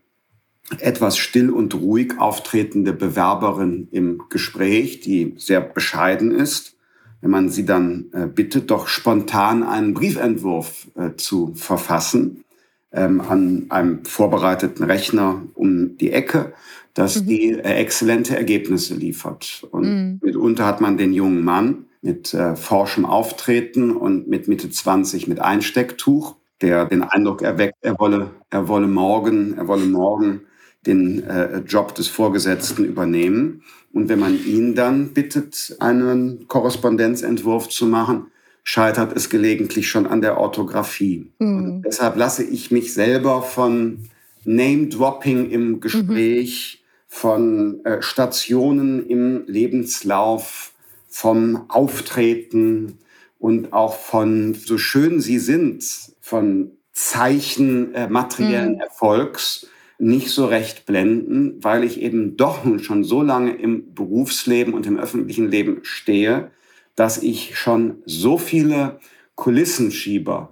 etwas 0.79 1.17
still 1.17 1.51
und 1.51 1.75
ruhig 1.75 2.19
auftretende 2.19 2.93
Bewerberin 2.93 3.89
im 3.91 4.25
Gespräch, 4.29 5.01
die 5.01 5.35
sehr 5.39 5.61
bescheiden 5.61 6.31
ist, 6.31 6.77
wenn 7.21 7.31
man 7.31 7.49
sie 7.49 7.65
dann 7.65 8.07
äh, 8.13 8.27
bittet, 8.27 8.71
doch 8.71 8.87
spontan 8.87 9.63
einen 9.63 9.95
Briefentwurf 9.95 10.89
äh, 10.95 11.17
zu 11.17 11.53
verfassen 11.55 12.45
ähm, 12.93 13.21
an 13.21 13.67
einem 13.71 14.05
vorbereiteten 14.05 14.85
Rechner 14.85 15.43
um 15.55 15.97
die 15.97 16.13
Ecke, 16.13 16.53
dass 16.95 17.23
mhm. 17.23 17.27
die 17.27 17.51
äh, 17.53 17.75
exzellente 17.75 18.37
Ergebnisse 18.37 18.95
liefert. 18.95 19.67
Und 19.71 19.83
mhm. 19.85 20.21
mitunter 20.23 20.67
hat 20.67 20.81
man 20.81 20.97
den 20.97 21.13
jungen 21.13 21.45
Mann, 21.45 21.87
mit 22.03 22.33
äh, 22.35 22.57
forschem 22.57 23.05
Auftreten 23.05 23.97
und 23.97 24.29
mit 24.29 24.49
Mitte 24.49 24.71
20 24.71 25.29
mit 25.29 25.41
Einstecktuch, 25.41 26.37
der 26.61 26.87
den 26.87 27.03
Eindruck 27.03 27.43
erweckt, 27.43 27.77
er 27.83 27.99
wolle, 27.99 28.31
er 28.51 28.69
wolle 28.69 28.87
morgen, 28.87 29.57
er 29.57 29.69
wolle 29.69 29.87
morgen 29.87 30.43
den 30.87 31.25
äh, 31.25 31.59
Job 31.59 31.95
des 31.95 32.09
Vorgesetzten 32.09 32.85
übernehmen. 32.85 33.63
Und 33.93 34.09
wenn 34.09 34.19
man 34.19 34.39
ihn 34.45 34.75
dann 34.75 35.13
bittet, 35.13 35.77
einen 35.81 36.47
Korrespondenzentwurf 36.47 37.69
zu 37.69 37.87
machen, 37.87 38.29
scheitert 38.63 39.17
es 39.17 39.31
gelegentlich 39.31 39.89
schon 39.89 40.07
an 40.07 40.21
der 40.21 40.39
Orthographie. 40.39 41.33
Mhm. 41.39 41.83
deshalb 41.83 42.17
lasse 42.17 42.45
ich 42.45 42.71
mich 42.71 42.93
selber 42.93 43.43
von 43.43 44.11
Name-Dropping 44.45 45.51
im 45.51 45.81
Gespräch, 45.81 46.83
mhm. 46.83 47.05
von 47.07 47.85
äh, 47.85 48.03
Stationen 48.03 49.07
im 49.07 49.45
Lebenslauf 49.47 50.73
vom 51.09 51.65
Auftreten 51.69 52.99
und 53.39 53.73
auch 53.73 53.95
von, 53.95 54.55
so 54.55 54.79
schön 54.79 55.21
sie 55.21 55.39
sind, 55.39 55.85
von 56.21 56.73
Zeichen 56.93 57.95
äh, 57.95 58.09
materiellen 58.09 58.75
mhm. 58.75 58.81
Erfolgs 58.81 59.67
nicht 59.99 60.31
so 60.31 60.47
recht 60.47 60.87
blenden, 60.87 61.63
weil 61.63 61.83
ich 61.83 62.01
eben 62.01 62.37
doch 62.37 62.65
nun 62.65 62.79
schon 62.79 63.03
so 63.03 63.23
lange 63.23 63.53
im 63.53 63.95
Berufsleben 63.95 64.75
und 64.75 64.87
im 64.87 64.99
öffentlichen 64.99 65.51
Leben 65.51 65.81
stehe, 65.83 66.51
dass 66.95 67.23
ich 67.23 67.59
schon 67.59 68.03
so 68.07 68.39
viele 68.39 69.01
Kulissenschieber 69.35 70.51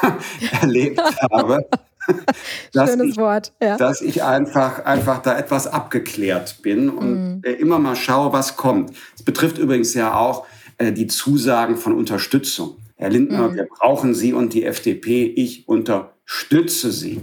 erlebt 0.60 1.00
habe, 1.30 1.68
Schönes 2.74 3.12
ich, 3.12 3.16
Wort, 3.16 3.52
ja. 3.62 3.76
dass 3.76 4.00
ich 4.00 4.22
einfach, 4.22 4.84
einfach 4.84 5.22
da 5.22 5.38
etwas 5.38 5.66
abgeklärt 5.66 6.62
bin 6.62 6.90
und 6.90 7.36
mhm. 7.36 7.42
immer 7.44 7.78
mal 7.78 7.96
schaue, 7.96 8.32
was 8.32 8.56
kommt. 8.56 8.90
Das 9.12 9.22
betrifft 9.22 9.58
übrigens 9.58 9.94
ja 9.94 10.14
auch 10.14 10.46
äh, 10.78 10.92
die 10.92 11.06
Zusagen 11.06 11.76
von 11.76 11.94
Unterstützung. 11.94 12.76
Herr 12.96 13.10
Lindner, 13.10 13.48
mhm. 13.48 13.56
wir 13.56 13.64
brauchen 13.66 14.14
Sie 14.14 14.32
und 14.32 14.54
die 14.54 14.64
FDP. 14.64 15.24
Ich 15.24 15.68
unterstütze 15.68 16.92
Sie. 16.92 17.20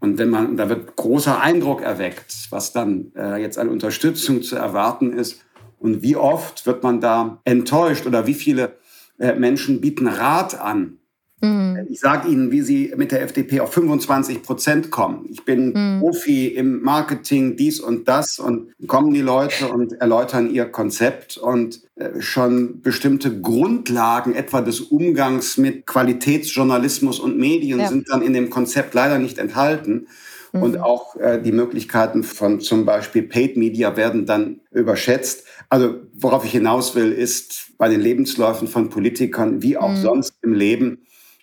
Und 0.00 0.18
wenn 0.18 0.30
man, 0.30 0.56
da 0.56 0.68
wird 0.68 0.96
großer 0.96 1.40
Eindruck 1.40 1.82
erweckt, 1.82 2.48
was 2.50 2.72
dann 2.72 3.12
äh, 3.14 3.36
jetzt 3.40 3.58
an 3.58 3.68
Unterstützung 3.68 4.42
zu 4.42 4.56
erwarten 4.56 5.12
ist. 5.12 5.44
Und 5.78 6.02
wie 6.02 6.16
oft 6.16 6.66
wird 6.66 6.82
man 6.82 7.00
da 7.00 7.40
enttäuscht 7.44 8.06
oder 8.06 8.26
wie 8.26 8.34
viele 8.34 8.76
äh, 9.18 9.34
Menschen 9.34 9.80
bieten 9.80 10.08
Rat 10.08 10.58
an, 10.58 10.98
Mhm. 11.40 11.86
Ich 11.88 12.00
sage 12.00 12.28
Ihnen, 12.28 12.50
wie 12.50 12.60
Sie 12.60 12.92
mit 12.96 13.12
der 13.12 13.22
FDP 13.22 13.60
auf 13.60 13.72
25 13.72 14.42
Prozent 14.42 14.90
kommen. 14.90 15.26
Ich 15.30 15.44
bin 15.44 15.72
mhm. 15.72 16.00
Profi 16.00 16.48
im 16.48 16.82
Marketing, 16.82 17.56
dies 17.56 17.80
und 17.80 18.08
das 18.08 18.38
und 18.38 18.74
kommen 18.86 19.14
die 19.14 19.22
Leute 19.22 19.68
und 19.68 19.94
erläutern 19.94 20.50
ihr 20.50 20.66
Konzept 20.66 21.38
und 21.38 21.80
äh, 21.96 22.20
schon 22.20 22.82
bestimmte 22.82 23.40
Grundlagen 23.40 24.34
etwa 24.34 24.60
des 24.60 24.80
Umgangs 24.80 25.56
mit 25.56 25.86
Qualitätsjournalismus 25.86 27.18
und 27.20 27.38
Medien 27.38 27.80
ja. 27.80 27.88
sind 27.88 28.10
dann 28.10 28.22
in 28.22 28.34
dem 28.34 28.50
Konzept 28.50 28.92
leider 28.94 29.18
nicht 29.18 29.38
enthalten. 29.38 30.08
Mhm. 30.52 30.62
Und 30.62 30.78
auch 30.78 31.16
äh, 31.16 31.40
die 31.40 31.52
Möglichkeiten 31.52 32.22
von 32.22 32.60
zum 32.60 32.84
Beispiel 32.84 33.22
Paid 33.22 33.56
Media 33.56 33.96
werden 33.96 34.26
dann 34.26 34.60
überschätzt. 34.72 35.44
Also 35.68 35.94
worauf 36.12 36.44
ich 36.44 36.50
hinaus 36.50 36.94
will, 36.94 37.12
ist 37.12 37.72
bei 37.78 37.88
den 37.88 38.00
Lebensläufen 38.00 38.68
von 38.68 38.90
Politikern 38.90 39.62
wie 39.62 39.76
auch 39.76 39.92
mhm. 39.92 40.02
sonst 40.02 40.34
im 40.42 40.52
Leben, 40.52 40.98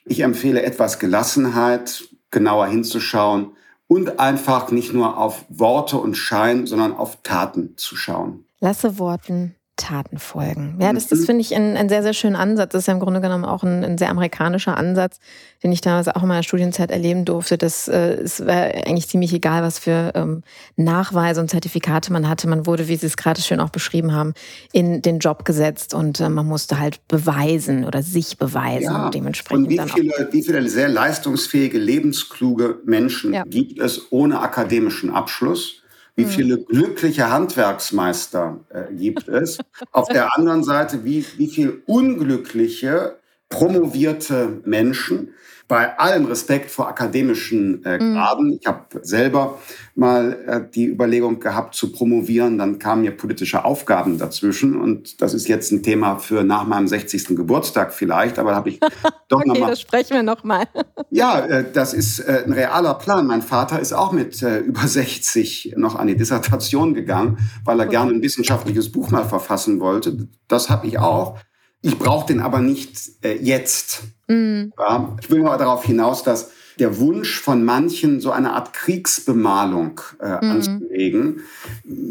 Ich 0.09 0.21
empfehle 0.21 0.61
etwas 0.63 0.99
Gelassenheit, 0.99 2.07
genauer 2.31 2.67
hinzuschauen 2.67 3.51
und 3.87 4.19
einfach 4.19 4.71
nicht 4.71 4.93
nur 4.93 5.17
auf 5.17 5.45
Worte 5.49 5.97
und 5.97 6.15
Schein, 6.15 6.65
sondern 6.65 6.93
auf 6.93 7.21
Taten 7.23 7.75
zu 7.75 7.95
schauen. 7.95 8.45
Lasse 8.59 8.97
Worten 8.99 9.56
Taten 9.77 10.17
folgen. 10.17 10.77
Ja, 10.81 10.91
das, 10.91 11.07
das 11.07 11.19
mhm. 11.19 11.25
finde 11.25 11.41
ich 11.41 11.55
ein, 11.55 11.77
ein, 11.77 11.87
sehr, 11.87 12.03
sehr 12.03 12.13
schönen 12.13 12.35
Ansatz. 12.35 12.71
Das 12.71 12.81
ist 12.81 12.87
ja 12.87 12.93
im 12.93 12.99
Grunde 12.99 13.21
genommen 13.21 13.45
auch 13.45 13.63
ein, 13.63 13.83
ein 13.83 13.97
sehr 13.97 14.09
amerikanischer 14.09 14.75
Ansatz, 14.75 15.19
den 15.63 15.71
ich 15.71 15.81
damals 15.81 16.07
auch 16.07 16.23
in 16.23 16.27
meiner 16.27 16.43
Studienzeit 16.43 16.91
erleben 16.91 17.23
durfte. 17.25 17.57
Das 17.57 17.87
äh, 17.87 18.15
es 18.15 18.45
war 18.45 18.55
eigentlich 18.55 19.07
ziemlich 19.07 19.33
egal, 19.33 19.61
was 19.61 19.79
für 19.79 20.11
ähm, 20.15 20.43
Nachweise 20.75 21.39
und 21.39 21.49
Zertifikate 21.49 22.11
man 22.11 22.27
hatte. 22.27 22.49
Man 22.49 22.65
wurde, 22.65 22.87
wie 22.87 22.95
Sie 22.95 23.05
es 23.05 23.15
gerade 23.17 23.39
schön 23.41 23.59
auch 23.59 23.69
beschrieben 23.69 24.13
haben, 24.13 24.33
in 24.73 25.01
den 25.01 25.19
Job 25.19 25.45
gesetzt 25.45 25.93
und 25.93 26.19
äh, 26.19 26.29
man 26.29 26.47
musste 26.47 26.79
halt 26.79 27.07
beweisen 27.07 27.85
oder 27.85 28.01
sich 28.01 28.37
beweisen 28.37 28.83
ja. 28.83 29.05
und 29.05 29.13
dementsprechend. 29.13 29.67
Und 29.67 29.69
wie 29.69 29.79
viele, 29.79 30.29
wie 30.31 30.43
viele 30.43 30.67
sehr 30.69 30.89
leistungsfähige, 30.89 31.77
lebenskluge 31.77 32.79
Menschen 32.83 33.33
ja. 33.33 33.43
gibt 33.43 33.79
es 33.79 34.11
ohne 34.11 34.39
akademischen 34.39 35.11
Abschluss? 35.11 35.83
Wie 36.17 36.23
hm. 36.23 36.29
viele 36.29 36.57
glückliche 36.57 37.31
Handwerksmeister 37.31 38.59
äh, 38.69 38.93
gibt 38.93 39.27
es? 39.29 39.59
Auf 39.91 40.09
der 40.09 40.35
anderen 40.35 40.63
Seite, 40.63 41.05
wie, 41.05 41.23
wie 41.37 41.47
viel 41.47 41.83
unglückliche, 41.85 43.19
promovierte 43.49 44.61
Menschen, 44.65 45.33
bei 45.67 45.99
allem 45.99 46.25
Respekt 46.25 46.71
vor 46.71 46.87
akademischen 46.87 47.83
äh, 47.83 47.99
mhm. 47.99 48.13
Graden. 48.13 48.57
Ich 48.59 48.65
habe 48.65 48.85
selber 49.01 49.57
mal 49.95 50.37
äh, 50.47 50.71
die 50.73 50.85
Überlegung 50.85 51.39
gehabt 51.39 51.75
zu 51.75 51.91
promovieren, 51.91 52.57
dann 52.57 52.79
kamen 52.79 53.01
mir 53.01 53.11
politische 53.11 53.65
Aufgaben 53.65 54.17
dazwischen 54.17 54.79
und 54.79 55.21
das 55.21 55.33
ist 55.33 55.47
jetzt 55.47 55.71
ein 55.71 55.83
Thema 55.83 56.19
für 56.19 56.43
nach 56.43 56.65
meinem 56.65 56.87
60. 56.87 57.35
Geburtstag 57.35 57.93
vielleicht, 57.93 58.39
aber 58.39 58.55
habe 58.55 58.69
ich 58.69 58.79
doch 59.27 59.39
okay, 59.39 59.49
noch 59.49 59.59
mal. 59.59 59.69
das 59.69 59.81
sprechen 59.81 60.13
wir 60.13 60.23
noch 60.23 60.43
mal. 60.45 60.65
ja, 61.09 61.39
äh, 61.39 61.65
das 61.73 61.93
ist 61.93 62.19
äh, 62.19 62.43
ein 62.45 62.53
realer 62.53 62.93
Plan. 62.93 63.27
Mein 63.27 63.41
Vater 63.41 63.79
ist 63.79 63.91
auch 63.91 64.13
mit 64.13 64.41
äh, 64.41 64.59
über 64.59 64.87
60 64.87 65.73
noch 65.75 65.95
an 65.95 66.07
die 66.07 66.15
Dissertation 66.15 66.93
gegangen, 66.93 67.37
weil 67.65 67.79
er 67.79 67.87
okay. 67.87 67.95
gerne 67.95 68.11
ein 68.11 68.21
wissenschaftliches 68.21 68.91
Buch 68.91 69.09
mal 69.09 69.25
verfassen 69.25 69.81
wollte. 69.81 70.29
Das 70.47 70.69
habe 70.69 70.87
ich 70.87 70.99
auch. 70.99 71.39
Ich 71.81 71.97
brauche 71.97 72.27
den 72.27 72.39
aber 72.39 72.59
nicht 72.59 72.97
äh, 73.23 73.37
jetzt. 73.37 74.03
Mhm. 74.27 74.73
Ja, 74.77 75.15
ich 75.21 75.29
will 75.29 75.41
mal 75.41 75.57
darauf 75.57 75.83
hinaus, 75.85 76.23
dass 76.23 76.51
der 76.79 76.99
Wunsch 76.99 77.39
von 77.39 77.63
manchen, 77.63 78.19
so 78.19 78.31
eine 78.31 78.53
Art 78.53 78.73
Kriegsbemalung 78.73 80.01
äh, 80.19 80.27
mhm. 80.27 80.51
anzulegen, 80.51 81.41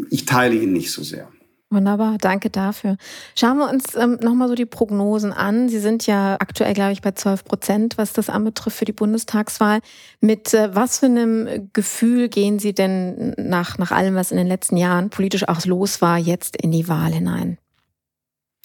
ich 0.09 0.25
teile 0.25 0.55
ihn 0.55 0.73
nicht 0.73 0.91
so 0.91 1.03
sehr. 1.03 1.29
Wunderbar, 1.69 2.17
danke 2.17 2.49
dafür. 2.49 2.95
Schauen 3.35 3.57
wir 3.57 3.69
uns 3.69 3.93
ähm, 3.95 4.17
nochmal 4.21 4.47
so 4.47 4.55
die 4.55 4.65
Prognosen 4.65 5.33
an. 5.33 5.67
Sie 5.67 5.79
sind 5.79 6.07
ja 6.07 6.37
aktuell, 6.39 6.73
glaube 6.73 6.93
ich, 6.93 7.01
bei 7.01 7.11
12 7.11 7.43
Prozent, 7.43 7.97
was 7.97 8.13
das 8.13 8.29
anbetrifft 8.29 8.77
für 8.77 8.85
die 8.85 8.93
Bundestagswahl. 8.93 9.81
Mit 10.21 10.53
äh, 10.53 10.73
was 10.73 10.99
für 10.99 11.07
einem 11.07 11.69
Gefühl 11.73 12.29
gehen 12.29 12.59
Sie 12.59 12.73
denn 12.73 13.35
nach, 13.37 13.77
nach 13.77 13.91
allem, 13.91 14.15
was 14.15 14.31
in 14.31 14.37
den 14.37 14.47
letzten 14.47 14.77
Jahren 14.77 15.09
politisch 15.09 15.45
auch 15.49 15.65
los 15.65 16.01
war, 16.01 16.17
jetzt 16.17 16.55
in 16.55 16.71
die 16.71 16.87
Wahl 16.87 17.11
hinein? 17.11 17.57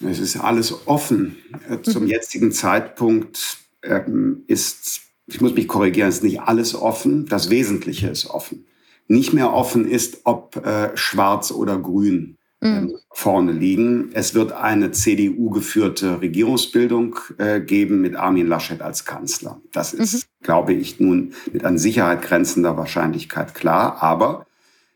Es 0.01 0.19
ist 0.19 0.37
alles 0.37 0.87
offen. 0.87 1.37
Äh, 1.69 1.81
zum 1.81 2.03
mhm. 2.03 2.09
jetzigen 2.09 2.51
Zeitpunkt 2.51 3.57
ähm, 3.83 4.43
ist, 4.47 5.01
ich 5.27 5.41
muss 5.41 5.53
mich 5.53 5.67
korrigieren, 5.67 6.09
ist 6.09 6.23
nicht 6.23 6.41
alles 6.41 6.75
offen. 6.75 7.25
Das 7.27 7.49
Wesentliche 7.49 8.07
ist 8.07 8.27
offen. 8.27 8.65
Nicht 9.07 9.33
mehr 9.33 9.53
offen 9.53 9.87
ist, 9.87 10.21
ob 10.23 10.65
äh, 10.65 10.95
schwarz 10.95 11.51
oder 11.51 11.77
grün 11.77 12.37
ähm, 12.61 12.85
mhm. 12.85 12.95
vorne 13.11 13.51
liegen. 13.51 14.09
Es 14.13 14.33
wird 14.33 14.53
eine 14.53 14.91
CDU-geführte 14.91 16.21
Regierungsbildung 16.21 17.19
äh, 17.37 17.59
geben 17.59 18.01
mit 18.01 18.15
Armin 18.15 18.47
Laschet 18.47 18.81
als 18.81 19.05
Kanzler. 19.05 19.61
Das 19.71 19.93
ist, 19.93 20.13
mhm. 20.13 20.45
glaube 20.45 20.73
ich, 20.73 20.99
nun 20.99 21.33
mit 21.51 21.65
an 21.65 21.77
Sicherheit 21.77 22.21
grenzender 22.21 22.77
Wahrscheinlichkeit 22.77 23.53
klar. 23.53 24.01
Aber 24.01 24.47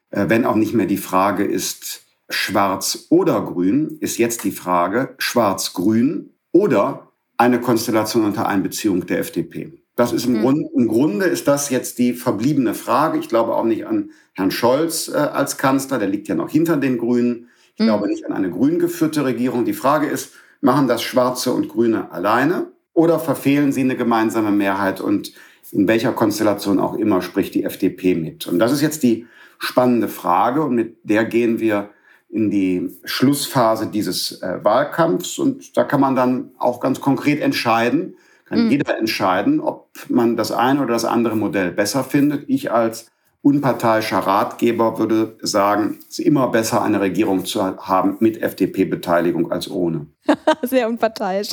wenn 0.10 0.46
auch 0.46 0.56
nicht 0.56 0.74
mehr 0.74 0.86
die 0.86 0.96
Frage 0.96 1.44
ist, 1.44 2.07
Schwarz 2.30 3.08
oder 3.10 3.42
Grün 3.42 3.98
ist 4.00 4.18
jetzt 4.18 4.44
die 4.44 4.52
Frage 4.52 5.16
Schwarz-Grün 5.18 6.32
oder 6.52 7.12
eine 7.38 7.62
Konstellation 7.62 8.26
unter 8.26 8.48
Einbeziehung 8.48 9.06
der 9.06 9.20
FDP. 9.20 9.72
Das 9.96 10.12
ist 10.12 10.26
im, 10.26 10.34
mhm. 10.34 10.42
Grund, 10.42 10.68
im 10.76 10.88
Grunde 10.88 11.26
ist 11.26 11.48
das 11.48 11.70
jetzt 11.70 11.98
die 11.98 12.14
verbliebene 12.14 12.74
Frage. 12.74 13.18
Ich 13.18 13.30
glaube 13.30 13.56
auch 13.56 13.64
nicht 13.64 13.88
an 13.88 14.12
Herrn 14.34 14.52
Scholz 14.52 15.08
äh, 15.08 15.18
als 15.18 15.58
Kanzler, 15.58 15.98
der 15.98 16.08
liegt 16.08 16.28
ja 16.28 16.36
noch 16.36 16.50
hinter 16.50 16.78
den 16.78 16.98
Grünen. 16.98 17.50
Ich 17.76 17.82
mhm. 17.82 17.86
glaube 17.86 18.08
nicht 18.08 18.26
an 18.26 18.34
eine 18.34 18.50
grün 18.50 18.80
geführte 18.80 19.26
Regierung. 19.26 19.66
Die 19.66 19.74
Frage 19.74 20.08
ist, 20.08 20.34
machen 20.62 20.88
das 20.88 21.02
Schwarze 21.02 21.52
und 21.54 21.70
Grüne 21.70 22.12
alleine 22.12 22.68
oder 22.94 23.20
verfehlen 23.20 23.72
sie 23.72 23.82
eine 23.82 23.96
gemeinsame 23.96 24.52
Mehrheit 24.52 25.02
und 25.02 25.34
in 25.72 25.88
welcher 25.88 26.14
Konstellation 26.14 26.80
auch 26.80 26.96
immer 26.96 27.22
spricht 27.22 27.54
die 27.56 27.64
FDP 27.64 28.16
mit? 28.16 28.48
Und 28.48 28.60
das 28.60 28.72
ist 28.72 28.82
jetzt 28.82 29.04
die 29.04 29.26
spannende 29.60 30.08
Frage 30.08 30.64
und 30.64 30.76
mit 30.76 30.98
der 31.04 31.26
gehen 31.26 31.60
wir 31.60 31.90
in 32.30 32.52
die 32.52 32.90
Schlussphase 33.04 33.88
dieses 33.88 34.42
äh, 34.42 34.64
Wahlkampfs. 34.64 35.40
Und 35.40 35.78
da 35.78 35.84
kann 35.84 36.02
man 36.02 36.16
dann 36.16 36.52
auch 36.58 36.80
ganz 36.80 37.00
konkret 37.02 37.42
entscheiden, 37.42 38.16
kann 38.46 38.66
mhm. 38.66 38.72
jeder 38.72 38.98
entscheiden, 38.98 39.60
ob 39.60 39.90
man 40.08 40.38
das 40.38 40.52
eine 40.52 40.82
oder 40.82 40.94
das 40.94 41.06
andere 41.06 41.36
Modell 41.36 41.72
besser 41.72 42.04
findet. 42.04 42.50
Ich 42.50 42.72
als 42.72 43.10
unparteiischer 43.42 44.20
Ratgeber 44.20 45.00
würde 45.00 45.38
sagen, 45.42 46.00
es 46.10 46.20
ist 46.20 46.26
immer 46.26 46.50
besser, 46.50 46.82
eine 46.82 47.00
Regierung 47.00 47.46
zu 47.46 47.64
haben 47.64 48.18
mit 48.20 48.42
FDP-Beteiligung 48.42 49.52
als 49.52 49.70
ohne. 49.70 50.08
Sehr 50.64 50.90
unparteiisch. 50.90 51.50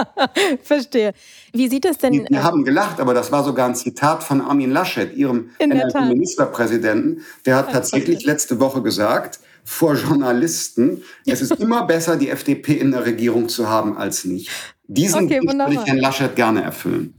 Verstehe. 0.62 1.12
Wie 1.52 1.68
sieht 1.68 1.84
das 1.84 1.98
denn? 1.98 2.12
Wir, 2.12 2.26
wir 2.28 2.42
haben 2.42 2.64
gelacht, 2.64 3.00
aber 3.00 3.14
das 3.14 3.30
war 3.30 3.44
sogar 3.44 3.68
ein 3.68 3.76
Zitat 3.76 4.24
von 4.24 4.40
Armin 4.40 4.72
Laschet, 4.72 5.16
ihrem 5.16 5.50
Ministerpräsidenten. 5.60 7.22
Der 7.46 7.56
hat 7.56 7.72
tatsächlich 7.72 8.24
letzte 8.24 8.58
Woche 8.58 8.82
gesagt, 8.82 9.38
vor 9.68 9.94
Journalisten. 9.94 11.02
Es 11.26 11.42
ist 11.42 11.52
immer 11.60 11.86
besser, 11.86 12.16
die 12.16 12.30
FDP 12.30 12.72
in 12.72 12.90
der 12.90 13.04
Regierung 13.04 13.50
zu 13.50 13.68
haben, 13.68 13.98
als 13.98 14.24
nicht. 14.24 14.50
Diesen 14.86 15.26
okay, 15.26 15.42
würde 15.42 15.74
ich 15.74 15.84
Herrn 15.84 15.98
Laschet 15.98 16.34
gerne 16.34 16.62
erfüllen. 16.62 17.14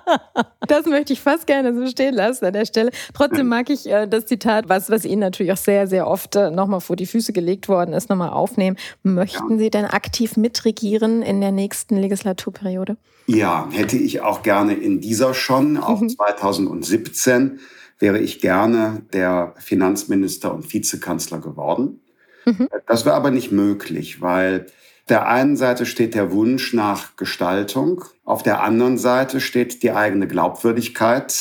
das 0.66 0.86
möchte 0.86 1.12
ich 1.12 1.20
fast 1.20 1.46
gerne 1.46 1.74
so 1.74 1.86
stehen 1.86 2.14
lassen 2.14 2.46
an 2.46 2.54
der 2.54 2.64
Stelle. 2.64 2.90
Trotzdem 3.12 3.46
mag 3.46 3.68
ich 3.68 3.86
äh, 3.86 4.06
das 4.08 4.24
Zitat, 4.24 4.70
was, 4.70 4.88
was 4.88 5.04
Ihnen 5.04 5.20
natürlich 5.20 5.52
auch 5.52 5.58
sehr, 5.58 5.86
sehr 5.86 6.06
oft 6.06 6.34
äh, 6.34 6.50
nochmal 6.50 6.80
vor 6.80 6.96
die 6.96 7.04
Füße 7.04 7.34
gelegt 7.34 7.68
worden 7.68 7.92
ist, 7.92 8.08
nochmal 8.08 8.30
aufnehmen. 8.30 8.78
Möchten 9.02 9.52
ja. 9.52 9.58
Sie 9.58 9.68
denn 9.68 9.84
aktiv 9.84 10.38
mitregieren 10.38 11.20
in 11.20 11.42
der 11.42 11.52
nächsten 11.52 11.98
Legislaturperiode? 11.98 12.96
Ja, 13.26 13.68
hätte 13.70 13.98
ich 13.98 14.22
auch 14.22 14.42
gerne 14.42 14.72
in 14.72 15.02
dieser 15.02 15.34
schon, 15.34 15.76
auch 15.76 16.00
mhm. 16.00 16.08
2017 16.08 17.60
wäre 18.02 18.18
ich 18.18 18.40
gerne 18.40 19.02
der 19.12 19.54
Finanzminister 19.58 20.52
und 20.52 20.70
Vizekanzler 20.72 21.38
geworden. 21.38 22.00
Mhm. 22.44 22.68
Das 22.86 23.04
wäre 23.06 23.14
aber 23.14 23.30
nicht 23.30 23.52
möglich, 23.52 24.20
weil 24.20 24.66
der 25.08 25.28
einen 25.28 25.56
Seite 25.56 25.86
steht 25.86 26.14
der 26.14 26.32
Wunsch 26.32 26.74
nach 26.74 27.16
Gestaltung, 27.16 28.04
auf 28.24 28.42
der 28.42 28.62
anderen 28.62 28.98
Seite 28.98 29.40
steht 29.40 29.82
die 29.82 29.92
eigene 29.92 30.26
Glaubwürdigkeit, 30.26 31.32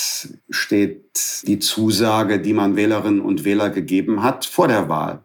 steht 0.50 1.43
die 1.47 1.60
Zusage, 1.60 2.39
die 2.39 2.54
man 2.54 2.76
Wählerinnen 2.76 3.21
und 3.21 3.43
Wähler 3.43 3.69
gegeben 3.69 4.24
hat 4.24 4.45
vor 4.45 4.67
der 4.67 4.88
Wahl. 4.88 5.24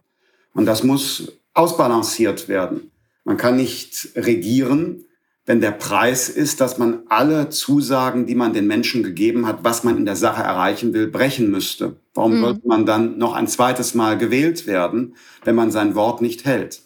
Und 0.55 0.67
das 0.67 0.85
muss 0.85 1.39
ausbalanciert 1.53 2.49
werden. 2.49 2.91
Man 3.25 3.37
kann 3.37 3.57
nicht 3.57 4.11
regieren, 4.17 5.06
wenn 5.47 5.61
der 5.61 5.71
Preis 5.71 6.29
ist, 6.29 6.61
dass 6.61 6.77
man 6.77 7.05
alle 7.09 7.49
Zusagen, 7.49 8.27
die 8.27 8.35
man 8.35 8.53
den 8.53 8.67
Menschen 8.67 9.05
gegeben 9.05 9.47
hat, 9.47 9.61
was 9.63 9.85
man 9.85 9.97
in 9.97 10.05
der 10.05 10.17
Sache 10.17 10.43
erreichen 10.43 10.93
will, 10.93 11.07
brechen 11.07 11.51
müsste. 11.51 11.97
Warum 12.15 12.39
mhm. 12.39 12.41
sollte 12.43 12.69
man 12.69 12.85
dann 12.85 13.17
noch 13.17 13.33
ein 13.33 13.47
zweites 13.47 13.95
Mal 13.95 14.19
gewählt 14.19 14.67
werden, 14.67 15.15
wenn 15.45 15.55
man 15.55 15.71
sein 15.71 15.95
Wort 15.95 16.21
nicht 16.21 16.45
hält? 16.45 16.83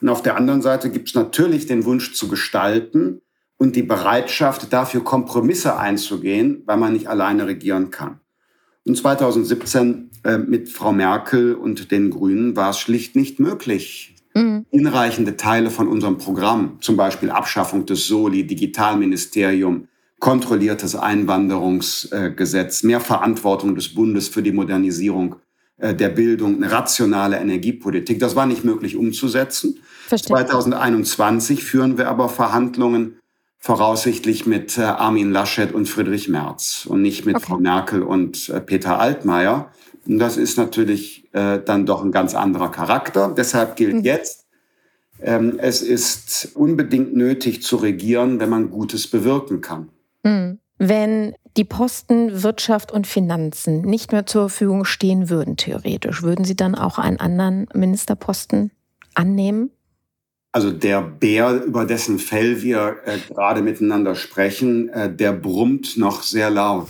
Und 0.00 0.08
auf 0.08 0.22
der 0.22 0.36
anderen 0.36 0.60
Seite 0.60 0.90
gibt 0.90 1.08
es 1.08 1.14
natürlich 1.14 1.66
den 1.66 1.84
Wunsch 1.84 2.14
zu 2.14 2.28
gestalten 2.28 3.20
und 3.58 3.76
die 3.76 3.82
Bereitschaft, 3.82 4.72
dafür 4.72 5.04
Kompromisse 5.04 5.78
einzugehen, 5.78 6.62
weil 6.66 6.78
man 6.78 6.94
nicht 6.94 7.08
alleine 7.08 7.46
regieren 7.46 7.90
kann. 7.90 8.20
Und 8.86 8.96
2017 8.96 10.10
äh, 10.24 10.38
mit 10.38 10.68
Frau 10.68 10.92
Merkel 10.92 11.54
und 11.54 11.90
den 11.90 12.10
Grünen 12.10 12.56
war 12.56 12.70
es 12.70 12.78
schlicht 12.78 13.14
nicht 13.14 13.38
möglich, 13.38 14.09
mhm. 14.34 14.66
hinreichende 14.70 15.36
Teile 15.36 15.70
von 15.70 15.88
unserem 15.88 16.18
Programm, 16.18 16.78
zum 16.80 16.96
Beispiel 16.96 17.30
Abschaffung 17.30 17.86
des 17.86 18.06
Soli, 18.06 18.46
Digitalministerium, 18.46 19.88
kontrolliertes 20.18 20.96
Einwanderungsgesetz, 20.96 22.82
mehr 22.82 23.00
Verantwortung 23.00 23.74
des 23.74 23.94
Bundes 23.94 24.28
für 24.28 24.42
die 24.42 24.52
Modernisierung 24.52 25.36
äh, 25.78 25.94
der 25.94 26.10
Bildung, 26.10 26.56
eine 26.56 26.70
rationale 26.70 27.38
Energiepolitik. 27.38 28.20
Das 28.20 28.36
war 28.36 28.46
nicht 28.46 28.64
möglich 28.64 28.96
umzusetzen. 28.96 29.80
Verstehe. 30.06 30.36
2021 30.36 31.64
führen 31.64 31.96
wir 31.96 32.08
aber 32.08 32.28
Verhandlungen 32.28 33.16
voraussichtlich 33.58 34.46
mit 34.46 34.76
äh, 34.78 34.82
Armin 34.82 35.32
Laschet 35.32 35.72
und 35.72 35.88
Friedrich 35.88 36.28
Merz 36.28 36.86
und 36.86 37.02
nicht 37.02 37.26
mit 37.26 37.36
okay. 37.36 37.46
Frau 37.46 37.58
Merkel 37.58 38.02
und 38.02 38.48
äh, 38.48 38.60
Peter 38.60 38.98
Altmaier. 38.98 39.70
Und 40.06 40.18
das 40.18 40.36
ist 40.36 40.56
natürlich 40.56 41.28
äh, 41.32 41.60
dann 41.64 41.86
doch 41.86 42.02
ein 42.02 42.12
ganz 42.12 42.34
anderer 42.34 42.70
Charakter. 42.70 43.32
Deshalb 43.36 43.76
gilt 43.76 43.96
mhm. 43.96 44.04
jetzt, 44.04 44.46
ähm, 45.22 45.58
es 45.58 45.82
ist 45.82 46.50
unbedingt 46.54 47.14
nötig 47.14 47.62
zu 47.62 47.76
regieren, 47.76 48.40
wenn 48.40 48.48
man 48.48 48.70
Gutes 48.70 49.06
bewirken 49.06 49.60
kann. 49.60 49.88
Mhm. 50.22 50.58
Wenn 50.78 51.34
die 51.56 51.64
Posten 51.64 52.42
Wirtschaft 52.42 52.90
und 52.90 53.06
Finanzen 53.06 53.82
nicht 53.82 54.12
mehr 54.12 54.24
zur 54.24 54.48
Verfügung 54.48 54.84
stehen 54.84 55.28
würden, 55.28 55.56
theoretisch, 55.56 56.22
würden 56.22 56.44
Sie 56.44 56.56
dann 56.56 56.74
auch 56.74 56.98
einen 56.98 57.18
anderen 57.18 57.66
Ministerposten 57.74 58.70
annehmen? 59.14 59.70
Also 60.52 60.72
der 60.72 61.02
Bär, 61.02 61.62
über 61.64 61.84
dessen 61.84 62.18
Fell 62.18 62.62
wir 62.62 62.96
äh, 63.04 63.18
gerade 63.32 63.62
miteinander 63.62 64.16
sprechen, 64.16 64.88
äh, 64.88 65.14
der 65.14 65.32
brummt 65.32 65.96
noch 65.96 66.22
sehr 66.22 66.50
laut. 66.50 66.88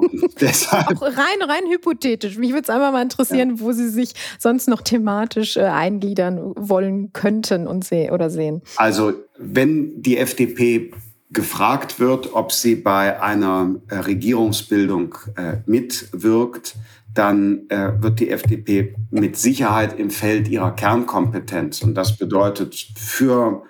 Auch 0.72 1.02
rein, 1.02 1.42
rein 1.42 1.70
hypothetisch. 1.70 2.38
Mich 2.38 2.50
würde 2.50 2.62
es 2.62 2.70
einfach 2.70 2.92
mal 2.92 3.02
interessieren, 3.02 3.56
ja. 3.56 3.60
wo 3.60 3.72
Sie 3.72 3.88
sich 3.88 4.14
sonst 4.38 4.68
noch 4.68 4.82
thematisch 4.82 5.56
äh, 5.56 5.62
eingliedern 5.62 6.52
wollen 6.56 7.12
könnten 7.12 7.66
und 7.66 7.84
seh 7.84 8.10
oder 8.10 8.30
sehen. 8.30 8.62
Also 8.76 9.12
wenn 9.38 10.02
die 10.02 10.18
FDP 10.18 10.92
gefragt 11.30 12.00
wird, 12.00 12.34
ob 12.34 12.52
sie 12.52 12.74
bei 12.74 13.20
einer 13.22 13.76
äh, 13.88 13.96
Regierungsbildung 13.96 15.14
äh, 15.36 15.58
mitwirkt, 15.66 16.74
dann 17.14 17.68
äh, 17.68 17.92
wird 18.00 18.20
die 18.20 18.30
FDP 18.30 18.94
mit 19.10 19.36
Sicherheit 19.36 19.98
im 19.98 20.10
Feld 20.10 20.48
ihrer 20.48 20.72
Kernkompetenz, 20.72 21.82
und 21.82 21.94
das 21.94 22.16
bedeutet 22.16 22.74
für 22.96 23.62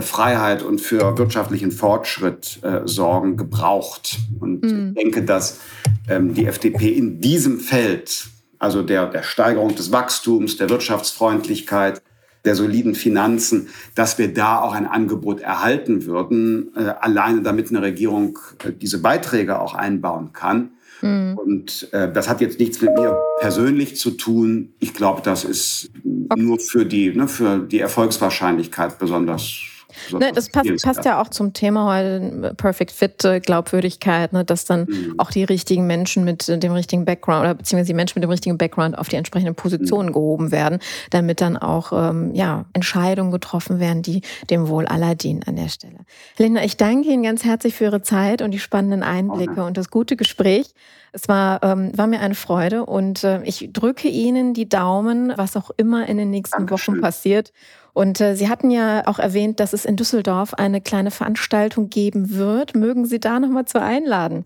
Freiheit 0.00 0.62
und 0.62 0.80
für 0.80 1.16
wirtschaftlichen 1.16 1.70
Fortschritt 1.70 2.58
äh, 2.62 2.80
sorgen, 2.84 3.36
gebraucht. 3.36 4.18
Und 4.40 4.64
mhm. 4.64 4.88
ich 4.88 5.02
denke, 5.02 5.22
dass 5.22 5.60
ähm, 6.08 6.34
die 6.34 6.46
FDP 6.46 6.88
in 6.88 7.20
diesem 7.20 7.60
Feld, 7.60 8.26
also 8.58 8.82
der, 8.82 9.06
der 9.06 9.22
Steigerung 9.22 9.74
des 9.74 9.92
Wachstums, 9.92 10.56
der 10.56 10.70
Wirtschaftsfreundlichkeit, 10.70 12.02
der 12.44 12.54
soliden 12.54 12.94
Finanzen, 12.94 13.68
dass 13.94 14.18
wir 14.18 14.32
da 14.32 14.60
auch 14.60 14.72
ein 14.72 14.86
Angebot 14.86 15.40
erhalten 15.40 16.06
würden, 16.06 16.72
äh, 16.76 16.94
alleine 17.00 17.42
damit 17.42 17.68
eine 17.70 17.82
Regierung 17.82 18.38
äh, 18.64 18.72
diese 18.72 19.02
Beiträge 19.02 19.60
auch 19.60 19.74
einbauen 19.74 20.32
kann. 20.32 20.70
Mhm. 21.02 21.38
Und 21.38 21.92
äh, 21.92 22.10
das 22.10 22.28
hat 22.28 22.40
jetzt 22.40 22.58
nichts 22.58 22.80
mit 22.80 22.94
mir 22.94 23.18
persönlich 23.40 23.96
zu 23.96 24.12
tun. 24.12 24.74
Ich 24.78 24.94
glaube, 24.94 25.20
das 25.22 25.44
ist 25.44 25.90
okay. 26.04 26.40
nur 26.40 26.58
für 26.58 26.86
die, 26.86 27.10
ne, 27.10 27.28
für 27.28 27.58
die 27.58 27.80
Erfolgswahrscheinlichkeit 27.80 28.98
besonders 28.98 29.60
Ne, 30.12 30.32
das 30.34 30.48
passt, 30.48 30.82
passt, 30.82 31.04
ja 31.04 31.20
auch 31.20 31.28
zum 31.28 31.52
Thema 31.52 31.94
heute 31.94 32.54
Perfect 32.56 32.92
Fit, 32.92 33.24
äh, 33.24 33.40
Glaubwürdigkeit, 33.40 34.32
ne, 34.32 34.44
dass 34.44 34.64
dann 34.64 34.86
mhm. 34.88 35.14
auch 35.18 35.30
die 35.30 35.44
richtigen 35.44 35.86
Menschen 35.86 36.24
mit 36.24 36.48
dem 36.48 36.72
richtigen 36.72 37.04
Background 37.04 37.40
oder 37.40 37.54
beziehungsweise 37.54 37.88
die 37.88 37.94
Menschen 37.94 38.18
mit 38.18 38.24
dem 38.24 38.30
richtigen 38.30 38.58
Background 38.58 38.98
auf 38.98 39.08
die 39.08 39.16
entsprechenden 39.16 39.54
Positionen 39.54 40.10
mhm. 40.10 40.14
gehoben 40.14 40.52
werden, 40.52 40.78
damit 41.10 41.40
dann 41.40 41.56
auch 41.56 41.92
ähm, 41.92 42.34
ja, 42.34 42.64
Entscheidungen 42.72 43.30
getroffen 43.30 43.80
werden, 43.80 44.02
die 44.02 44.22
dem 44.50 44.68
Wohl 44.68 44.86
aller 44.86 45.14
dienen 45.14 45.42
an 45.46 45.56
der 45.56 45.68
Stelle. 45.68 45.98
Linda, 46.38 46.62
ich 46.62 46.76
danke 46.76 47.08
Ihnen 47.08 47.22
ganz 47.22 47.44
herzlich 47.44 47.74
für 47.74 47.84
Ihre 47.84 48.02
Zeit 48.02 48.42
und 48.42 48.50
die 48.52 48.58
spannenden 48.58 49.02
Einblicke 49.02 49.64
und 49.64 49.76
das 49.76 49.90
gute 49.90 50.16
Gespräch. 50.16 50.72
Es 51.12 51.28
war, 51.28 51.62
ähm, 51.62 51.96
war 51.96 52.06
mir 52.06 52.20
eine 52.20 52.34
Freude 52.34 52.84
und 52.84 53.24
äh, 53.24 53.42
ich 53.44 53.70
drücke 53.72 54.08
Ihnen 54.08 54.52
die 54.52 54.68
Daumen, 54.68 55.32
was 55.36 55.56
auch 55.56 55.70
immer 55.76 56.06
in 56.06 56.18
den 56.18 56.30
nächsten 56.30 56.66
Dankeschön. 56.66 56.96
Wochen 56.96 57.00
passiert. 57.00 57.52
Und 57.96 58.20
äh, 58.20 58.36
Sie 58.36 58.50
hatten 58.50 58.70
ja 58.70 59.06
auch 59.06 59.18
erwähnt, 59.18 59.58
dass 59.58 59.72
es 59.72 59.86
in 59.86 59.96
Düsseldorf 59.96 60.52
eine 60.52 60.82
kleine 60.82 61.10
Veranstaltung 61.10 61.88
geben 61.88 62.36
wird. 62.36 62.76
Mögen 62.76 63.06
Sie 63.06 63.18
da 63.18 63.40
nochmal 63.40 63.64
zu 63.64 63.80
einladen? 63.80 64.44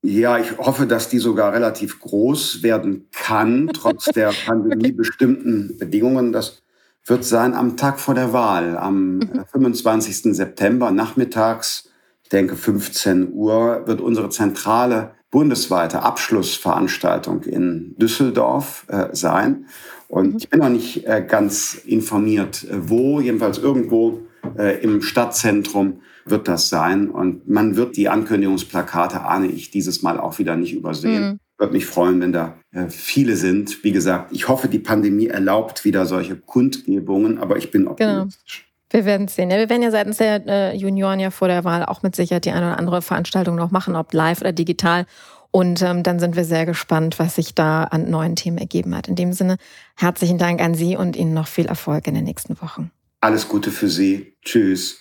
Ja, 0.00 0.38
ich 0.38 0.56
hoffe, 0.56 0.86
dass 0.86 1.10
die 1.10 1.18
sogar 1.18 1.52
relativ 1.52 2.00
groß 2.00 2.62
werden 2.62 3.06
kann, 3.12 3.68
trotz 3.74 4.06
der 4.06 4.32
Pandemie 4.46 4.92
bestimmten 4.92 5.76
Bedingungen. 5.76 6.32
Das 6.32 6.62
wird 7.04 7.22
sein 7.22 7.52
am 7.52 7.76
Tag 7.76 8.00
vor 8.00 8.14
der 8.14 8.32
Wahl, 8.32 8.78
am 8.78 9.16
mhm. 9.16 9.44
25. 9.52 10.34
September 10.34 10.90
nachmittags, 10.90 11.90
ich 12.22 12.30
denke 12.30 12.56
15 12.56 13.34
Uhr, 13.34 13.82
wird 13.84 14.00
unsere 14.00 14.30
zentrale 14.30 15.10
bundesweite 15.30 16.02
Abschlussveranstaltung 16.02 17.42
in 17.42 17.94
Düsseldorf 17.98 18.86
äh, 18.88 19.08
sein. 19.12 19.66
Und 20.10 20.30
mhm. 20.30 20.36
ich 20.38 20.50
bin 20.50 20.58
noch 20.58 20.68
nicht 20.68 21.06
äh, 21.06 21.24
ganz 21.26 21.74
informiert, 21.86 22.64
äh, 22.64 22.88
wo, 22.88 23.20
jedenfalls 23.20 23.58
irgendwo 23.58 24.22
äh, 24.58 24.82
im 24.82 25.02
Stadtzentrum 25.02 26.00
wird 26.24 26.48
das 26.48 26.68
sein. 26.68 27.08
Und 27.08 27.48
man 27.48 27.76
wird 27.76 27.96
die 27.96 28.08
Ankündigungsplakate, 28.08 29.22
ahne 29.24 29.46
ich, 29.46 29.70
dieses 29.70 30.02
Mal 30.02 30.18
auch 30.18 30.38
wieder 30.40 30.56
nicht 30.56 30.74
übersehen. 30.74 31.22
Mhm. 31.22 31.38
Würde 31.58 31.74
mich 31.74 31.86
freuen, 31.86 32.20
wenn 32.20 32.32
da 32.32 32.56
äh, 32.72 32.88
viele 32.88 33.36
sind. 33.36 33.84
Wie 33.84 33.92
gesagt, 33.92 34.32
ich 34.32 34.48
hoffe, 34.48 34.66
die 34.66 34.80
Pandemie 34.80 35.28
erlaubt 35.28 35.84
wieder 35.84 36.04
solche 36.06 36.34
Kundgebungen, 36.34 37.38
aber 37.38 37.56
ich 37.56 37.70
bin 37.70 37.82
genau. 37.82 37.92
optimistisch. 37.92 38.64
Genau. 38.64 38.70
Wir 38.92 39.04
werden 39.04 39.26
es 39.26 39.36
sehen. 39.36 39.50
Ja, 39.52 39.58
wir 39.58 39.70
werden 39.70 39.82
ja 39.82 39.92
seitens 39.92 40.16
der 40.16 40.44
äh, 40.48 40.76
Junioren 40.76 41.20
ja 41.20 41.30
vor 41.30 41.46
der 41.46 41.62
Wahl 41.62 41.84
auch 41.84 42.02
mit 42.02 42.16
Sicherheit 42.16 42.44
die 42.44 42.50
eine 42.50 42.66
oder 42.66 42.78
andere 42.78 43.02
Veranstaltung 43.02 43.54
noch 43.54 43.70
machen, 43.70 43.94
ob 43.94 44.12
live 44.12 44.40
oder 44.40 44.52
digital. 44.52 45.06
Und 45.52 45.82
ähm, 45.82 46.02
dann 46.02 46.20
sind 46.20 46.36
wir 46.36 46.44
sehr 46.44 46.64
gespannt, 46.64 47.18
was 47.18 47.34
sich 47.34 47.54
da 47.54 47.84
an 47.84 48.08
neuen 48.08 48.36
Themen 48.36 48.58
ergeben 48.58 48.94
hat. 48.94 49.08
In 49.08 49.16
dem 49.16 49.32
Sinne, 49.32 49.56
herzlichen 49.96 50.38
Dank 50.38 50.60
an 50.60 50.74
Sie 50.74 50.96
und 50.96 51.16
Ihnen 51.16 51.34
noch 51.34 51.48
viel 51.48 51.66
Erfolg 51.66 52.06
in 52.06 52.14
den 52.14 52.24
nächsten 52.24 52.60
Wochen. 52.60 52.90
Alles 53.20 53.48
Gute 53.48 53.70
für 53.70 53.88
Sie. 53.88 54.34
Tschüss. 54.42 54.99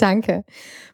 Danke. 0.00 0.44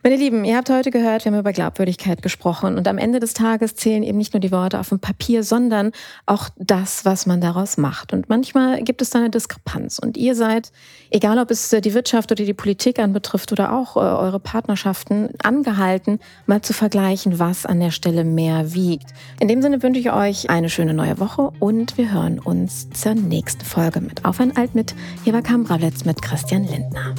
Meine 0.03 0.17
Lieben, 0.17 0.45
ihr 0.45 0.57
habt 0.57 0.69
heute 0.69 0.91
gehört, 0.91 1.25
wir 1.25 1.31
haben 1.31 1.39
über 1.39 1.53
Glaubwürdigkeit 1.53 2.23
gesprochen 2.23 2.77
und 2.77 2.89
am 2.89 2.99
Ende 2.99 3.21
des 3.21 3.35
Tages 3.35 3.77
zählen 3.77 4.03
eben 4.03 4.19
nicht 4.19 4.35
nur 4.35 4.41
die 4.41 4.51
Worte 4.51 4.81
auf 4.81 4.89
dem 4.89 4.99
Papier, 4.99 5.45
sondern 5.45 5.93
auch 6.27 6.49
das, 6.57 7.05
was 7.05 7.25
man 7.25 7.41
daraus 7.41 7.77
macht. 7.77 8.13
Und 8.13 8.29
manchmal 8.29 8.83
gibt 8.83 9.03
es 9.03 9.11
da 9.11 9.21
eine 9.21 9.31
Diskrepanz 9.31 10.01
und 10.01 10.17
ihr 10.17 10.35
seid, 10.35 10.73
egal 11.11 11.39
ob 11.39 11.53
es 11.53 11.71
die 11.71 11.95
Wirtschaft 11.95 12.33
oder 12.33 12.45
die 12.45 12.53
Politik 12.53 12.99
anbetrifft 12.99 13.53
oder 13.53 13.73
auch 13.73 13.97
äh, 13.97 14.01
eure 14.01 14.41
Partnerschaften, 14.41 15.29
angehalten, 15.41 16.19
mal 16.47 16.63
zu 16.63 16.73
vergleichen, 16.73 17.39
was 17.39 17.65
an 17.65 17.79
der 17.79 17.93
Stelle 17.93 18.25
mehr 18.25 18.75
wiegt. 18.75 19.11
In 19.39 19.47
dem 19.47 19.63
Sinne 19.63 19.85
wünsche 19.85 20.01
ich 20.01 20.13
euch 20.13 20.51
eine 20.51 20.69
schöne 20.69 20.95
neue 20.95 21.21
Woche 21.21 21.53
und 21.61 21.97
wir 21.97 22.13
hören 22.13 22.41
uns 22.41 22.91
zur 22.91 23.15
nächsten 23.15 23.65
Folge 23.65 24.01
mit 24.01 24.25
Auf 24.25 24.41
ein 24.41 24.57
Alt 24.57 24.75
mit. 24.75 24.97
Hier 25.23 25.33
war 25.33 25.43
Kambralitz 25.43 26.05
mit 26.05 26.23
Christian 26.23 26.65
Lindner. 26.65 27.15